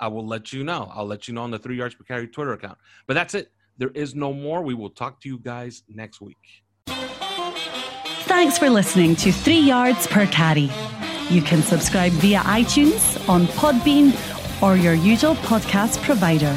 [0.00, 0.90] I will let you know.
[0.92, 2.78] I'll let you know on the Three Yards Per Carry Twitter account.
[3.06, 3.52] But that's it.
[3.78, 4.62] There is no more.
[4.62, 6.36] We will talk to you guys next week.
[8.24, 10.70] Thanks for listening to Three Yards Per Carry.
[11.30, 14.12] You can subscribe via iTunes, on Podbean,
[14.62, 16.56] or your usual podcast provider.